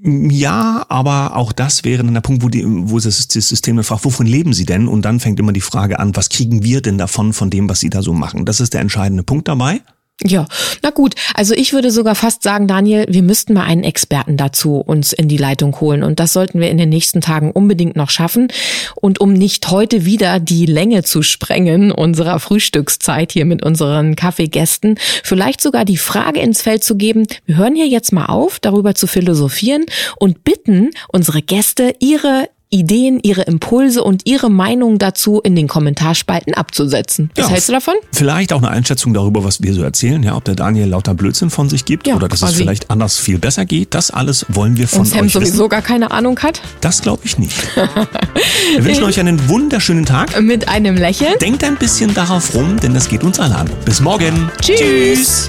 Ja, 0.00 0.86
aber 0.88 1.34
auch 1.34 1.52
das 1.52 1.82
wäre 1.82 2.04
dann 2.04 2.14
der 2.14 2.20
Punkt, 2.20 2.44
wo, 2.44 2.48
die, 2.48 2.64
wo 2.64 3.00
das 3.00 3.26
System 3.28 3.76
dann 3.76 3.84
fragt, 3.84 4.04
wovon 4.04 4.26
leben 4.26 4.52
Sie 4.52 4.64
denn? 4.64 4.86
Und 4.86 5.02
dann 5.02 5.18
fängt 5.18 5.40
immer 5.40 5.52
die 5.52 5.60
Frage 5.60 5.98
an, 5.98 6.14
was 6.14 6.28
kriegen 6.28 6.62
wir 6.62 6.82
denn 6.82 6.98
davon, 6.98 7.32
von 7.32 7.50
dem, 7.50 7.68
was 7.68 7.80
Sie 7.80 7.90
da 7.90 8.00
so 8.00 8.12
machen? 8.12 8.44
Das 8.44 8.60
ist 8.60 8.74
der 8.74 8.80
entscheidende 8.80 9.24
Punkt 9.24 9.48
dabei. 9.48 9.80
Ja, 10.24 10.48
na 10.82 10.90
gut. 10.90 11.14
Also 11.34 11.54
ich 11.54 11.72
würde 11.72 11.92
sogar 11.92 12.16
fast 12.16 12.42
sagen, 12.42 12.66
Daniel, 12.66 13.06
wir 13.08 13.22
müssten 13.22 13.52
mal 13.52 13.62
einen 13.62 13.84
Experten 13.84 14.36
dazu 14.36 14.78
uns 14.78 15.12
in 15.12 15.28
die 15.28 15.36
Leitung 15.36 15.80
holen. 15.80 16.02
Und 16.02 16.18
das 16.18 16.32
sollten 16.32 16.58
wir 16.58 16.70
in 16.70 16.78
den 16.78 16.88
nächsten 16.88 17.20
Tagen 17.20 17.52
unbedingt 17.52 17.94
noch 17.94 18.10
schaffen. 18.10 18.48
Und 18.96 19.20
um 19.20 19.32
nicht 19.32 19.70
heute 19.70 20.04
wieder 20.04 20.40
die 20.40 20.66
Länge 20.66 21.04
zu 21.04 21.22
sprengen 21.22 21.92
unserer 21.92 22.40
Frühstückszeit 22.40 23.30
hier 23.30 23.44
mit 23.44 23.64
unseren 23.64 24.16
Kaffeegästen, 24.16 24.98
vielleicht 25.22 25.60
sogar 25.60 25.84
die 25.84 25.96
Frage 25.96 26.40
ins 26.40 26.62
Feld 26.62 26.82
zu 26.82 26.96
geben, 26.96 27.28
wir 27.46 27.56
hören 27.56 27.76
hier 27.76 27.86
jetzt 27.86 28.12
mal 28.12 28.26
auf, 28.26 28.58
darüber 28.58 28.96
zu 28.96 29.06
philosophieren 29.06 29.86
und 30.16 30.42
bitten 30.42 30.90
unsere 31.12 31.42
Gäste, 31.42 31.94
ihre 32.00 32.48
Ideen, 32.70 33.20
ihre 33.22 33.42
Impulse 33.42 34.02
und 34.02 34.22
ihre 34.24 34.50
Meinung 34.50 34.98
dazu 34.98 35.40
in 35.40 35.56
den 35.56 35.68
Kommentarspalten 35.68 36.54
abzusetzen. 36.54 37.30
Was 37.34 37.46
ja, 37.46 37.50
hältst 37.52 37.68
du 37.68 37.72
davon? 37.72 37.94
Vielleicht 38.12 38.52
auch 38.52 38.58
eine 38.58 38.70
Einschätzung 38.70 39.14
darüber, 39.14 39.44
was 39.44 39.62
wir 39.62 39.74
so 39.74 39.82
erzählen, 39.82 40.22
ja, 40.22 40.36
ob 40.36 40.44
der 40.44 40.54
Daniel 40.54 40.88
lauter 40.88 41.14
Blödsinn 41.14 41.50
von 41.50 41.68
sich 41.68 41.84
gibt 41.84 42.06
ja, 42.06 42.16
oder 42.16 42.28
dass 42.28 42.40
quasi. 42.40 42.52
es 42.52 42.58
vielleicht 42.58 42.90
anders 42.90 43.18
viel 43.18 43.38
besser 43.38 43.64
geht. 43.64 43.94
Das 43.94 44.10
alles 44.10 44.46
wollen 44.48 44.76
wir 44.76 44.88
von 44.88 45.00
und 45.00 45.06
Sam 45.06 45.26
euch 45.26 45.32
sowieso 45.32 45.52
wissen. 45.52 45.68
gar 45.70 45.82
keine 45.82 46.10
Ahnung 46.10 46.38
hat? 46.40 46.60
Das 46.80 47.00
glaube 47.02 47.22
ich 47.24 47.38
nicht. 47.38 47.56
wir 47.76 48.84
wünschen 48.84 49.04
euch 49.04 49.18
einen 49.18 49.48
wunderschönen 49.48 50.04
Tag. 50.04 50.40
Mit 50.40 50.68
einem 50.68 50.96
Lächeln. 50.96 51.34
Denkt 51.40 51.64
ein 51.64 51.76
bisschen 51.76 52.12
darauf 52.14 52.54
rum, 52.54 52.78
denn 52.80 52.94
das 52.94 53.08
geht 53.08 53.24
uns 53.24 53.40
alle 53.40 53.56
an. 53.56 53.70
Bis 53.84 54.00
morgen. 54.00 54.50
Tschüss. 54.60 54.78
Tschüss. 54.78 55.48